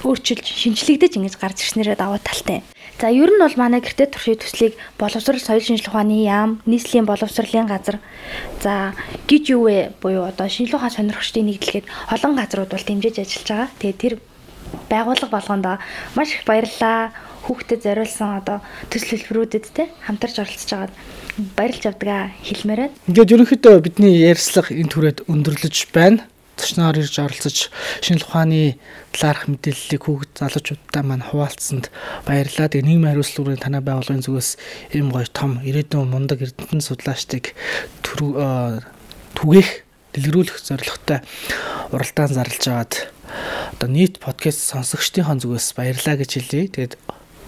өөрчилж 0.02 0.42
шинжлэгдэж 0.42 1.12
ингэж 1.14 1.34
гарч 1.38 1.62
ирснээрээ 1.62 1.96
даваа 1.96 2.18
талтай. 2.18 2.66
За 2.98 3.14
ер 3.14 3.30
нь 3.30 3.38
бол 3.38 3.54
манай 3.54 3.78
гэртээ 3.78 4.11
туршийн 4.11 4.42
төслийг 4.42 4.74
боловсрол 4.98 5.38
соёл 5.38 5.62
шинжилгээ 5.62 5.94
ухааны 5.94 6.18
яам, 6.26 6.58
нийслэлийн 6.66 7.06
боловсролын 7.06 7.70
газар 7.70 8.02
за 8.58 8.90
гэж 9.30 9.54
юу 9.54 9.70
вэ 9.70 9.94
буюу 10.02 10.26
одоо 10.26 10.50
шинжилгээ 10.50 10.82
ухаан 10.82 10.96
сонирхчдын 10.98 11.46
нэгдлгээд 11.46 11.87
олон 12.11 12.34
газрууд 12.34 12.74
бол 12.74 12.82
дэмжиж 12.82 13.22
ажиллаж 13.22 13.46
байгаа. 13.46 13.70
Тэгээ 13.78 14.02
тэр 14.02 14.14
байгууллага 14.90 15.30
болгондоо 15.30 15.76
маш 16.18 16.34
их 16.34 16.42
баярлалаа 16.42 17.14
хүүхдэд 17.48 17.80
зориулсан 17.80 18.44
одоо 18.44 18.61
төсөл 18.92 19.16
хэлбэрүүдэд 19.16 19.66
те 19.72 19.88
хамтарч 20.04 20.37
оролцож 20.44 20.68
байгаад 20.68 20.92
баярлж 21.56 21.84
авдгаа 21.88 22.22
хэлмээрээ. 22.44 22.88
Ингээд 23.08 23.32
ерөнхийдөө 23.32 23.74
бидний 23.80 24.20
ярьцлага 24.20 24.76
энэ 24.76 24.92
түрээд 24.92 25.18
өндөрлөж 25.32 25.76
байна. 25.96 26.28
Тушнаар 26.58 26.98
ирж 26.98 27.16
оролцож 27.22 27.70
шинжлэх 28.02 28.28
ухааны 28.28 28.76
талаарх 29.14 29.46
мэдээллийг 29.46 30.02
хүүхд 30.04 30.42
залуучуудаа 30.42 31.02
маань 31.06 31.22
хуваалцсанд 31.22 31.88
баярлалаа. 32.26 32.66
Тэгээ 32.68 32.84
нийгмийн 32.84 33.14
хариуцлагын 33.14 33.62
танай 33.62 33.80
байгууллагын 33.80 34.26
зүгээс 34.26 34.50
ийм 34.98 35.14
гоё 35.14 35.30
том 35.30 35.62
ирээдүйн 35.62 36.11
мундаг 36.11 36.42
эрдэнтэн 36.42 36.82
судлаачдыг 36.82 37.54
түгээх 38.02 39.70
дэлгэрүүлэх 40.18 40.58
зорилготой 40.58 41.22
уралдаан 41.94 42.34
зарлж 42.34 42.64
агаад 42.66 42.94
одоо 43.78 43.88
нийт 43.88 44.18
подкаст 44.18 44.66
сонсогчдын 44.66 45.38
зүгээс 45.38 45.78
баярлалаа 45.78 46.18
гэж 46.18 46.30
хэлье. 46.42 46.66
Тэгээд 46.74 46.98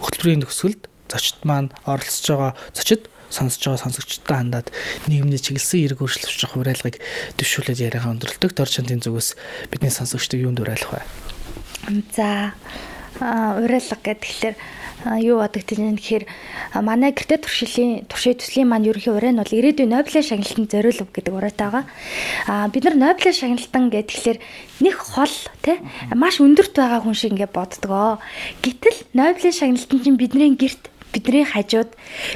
хөтөлбөрийн 0.00 0.44
төгсгөлд 0.44 0.82
зочид 1.12 1.38
маань 1.44 1.70
оролцож 1.84 2.26
байгаа 2.28 2.52
зочид 2.74 3.02
сонсож 3.30 3.62
байгаа 3.62 3.84
сонсогчдод 3.86 4.26
хандаад 4.26 4.68
нийгмийн 5.06 5.38
чиглэсэн 5.38 5.86
эрг 5.86 6.02
өөрчлөлт 6.02 6.50
хураалгыг 6.50 6.96
дэвшүүлээд 7.38 7.84
яриагаа 7.86 8.12
өндөрлөдөг 8.18 8.52
дор 8.58 8.68
чандын 8.68 9.00
зүгээс 9.00 9.38
бидний 9.70 9.94
сонсогчдыг 9.94 10.42
юунд 10.42 10.58
уриалах 10.58 10.90
вэ? 10.90 11.02
За 12.10 12.52
уриалга 13.22 13.96
гэдэг 14.02 14.26
тэгэхээр 14.26 14.56
юу 15.20 15.40
бодог 15.40 15.64
тийм 15.64 15.96
тэгэхээр 15.96 16.24
манай 16.84 17.12
гэрте 17.16 17.40
туршилийн 17.40 18.04
туршийн 18.04 18.36
төслийн 18.36 18.68
маань 18.68 18.84
ерөнхий 18.84 19.12
урай 19.12 19.32
нь 19.32 19.40
бол 19.40 19.48
ирээдүйн 19.48 19.88
Нобелийн 19.88 20.26
шагналтанд 20.26 20.68
зориулв 20.68 21.08
гэдэг 21.08 21.32
урайтай 21.32 21.68
байгаа. 21.72 21.84
А 22.46 22.68
бид 22.68 22.84
нар 22.84 22.96
Нобелийн 23.00 23.32
шагналтан 23.32 23.88
гэхэлэр 23.88 24.38
нэг 24.84 24.96
хол 25.00 25.34
тий 25.64 25.80
маш 26.12 26.36
өндөрт 26.44 26.76
байгаа 26.76 27.00
хүн 27.00 27.16
шиг 27.16 27.32
ингээд 27.32 27.56
боддгоо. 27.56 28.20
Гэтэл 28.60 28.98
Нобелийн 29.16 29.56
шагналтан 29.56 29.98
чинь 30.04 30.20
бидний 30.20 30.52
гэрт 30.52 30.89
бидний 31.12 31.44
хажууд 31.44 31.90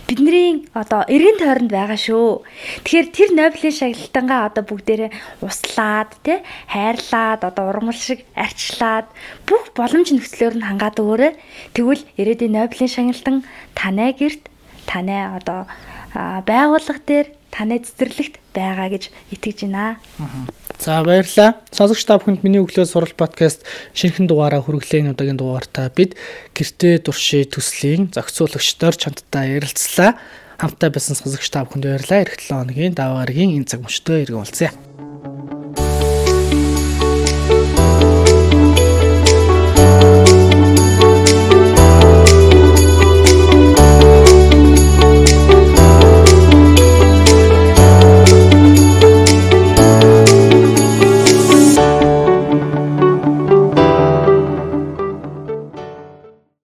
бидний 0.09 0.67
одоо 0.75 1.07
эргэн 1.07 1.39
тойронд 1.39 1.71
байгаа 1.71 1.99
шүү. 1.99 2.43
Тэгэхээр 2.85 3.09
тэр 3.15 3.31
Нобелийн 3.35 3.75
шагналтангаа 3.75 4.41
одоо 4.51 4.63
бүгдээрээ 4.67 5.11
услаад 5.43 6.11
тий 6.27 6.39
хайрлаад 6.71 7.41
одоо 7.47 7.65
ургамал 7.71 7.95
шиг 7.95 8.27
арчлаад 8.35 9.07
бүх 9.47 9.71
боломж 9.79 10.11
нөхцлөөр 10.11 10.55
нь 10.59 10.67
хангаад 10.67 10.99
өгөөрэй. 10.99 11.33
Тэгвэл 11.75 12.03
ирээдүйн 12.19 12.55
Нобелийн 12.59 12.91
шагналтан 12.91 13.37
танай 13.79 14.11
гэрт 14.19 14.51
танай 14.91 15.23
одоо 15.39 15.67
байгууллага 16.15 17.03
дээр 17.07 17.27
танай 17.55 17.79
цэцэрлэгт 17.79 18.43
байгаа 18.55 18.89
гэж 18.91 19.11
итгэж 19.35 19.59
байна. 19.71 19.99
За 20.85 21.01
баярлалаа. 21.01 21.65
Сонсогч 21.73 22.05
та 22.05 22.21
бүхэнд 22.21 22.45
миний 22.45 22.61
өглөө 22.61 22.85
сурал 22.85 23.17
подкаст 23.17 23.65
шинэхэн 23.97 24.29
дугаараа 24.29 24.61
хүргэлээ. 24.61 25.01
Энэ 25.01 25.13
удаагийн 25.17 25.41
дугаартаа 25.41 25.89
бид 25.89 26.13
гэртээ 26.53 27.01
турши 27.09 27.49
төслийн 27.49 28.13
зохицуулагч 28.13 28.77
дор 28.77 28.93
чамдтай 28.93 29.57
ярилцлаа. 29.57 30.21
Хамтдаа 30.61 30.93
байсан 30.93 31.17
сонсогч 31.17 31.49
та 31.49 31.65
бүхэнд 31.65 31.89
баярлалаа. 31.89 32.29
Эх 32.29 32.37
7 32.37 32.69
хоногийн 32.69 32.93
даваа 32.93 33.25
гарагийн 33.25 33.57
энэ 33.57 33.65
цаг 33.65 33.81
мөчтөө 33.81 34.29
иргэн 34.29 34.45
уулзъя. 34.45 34.77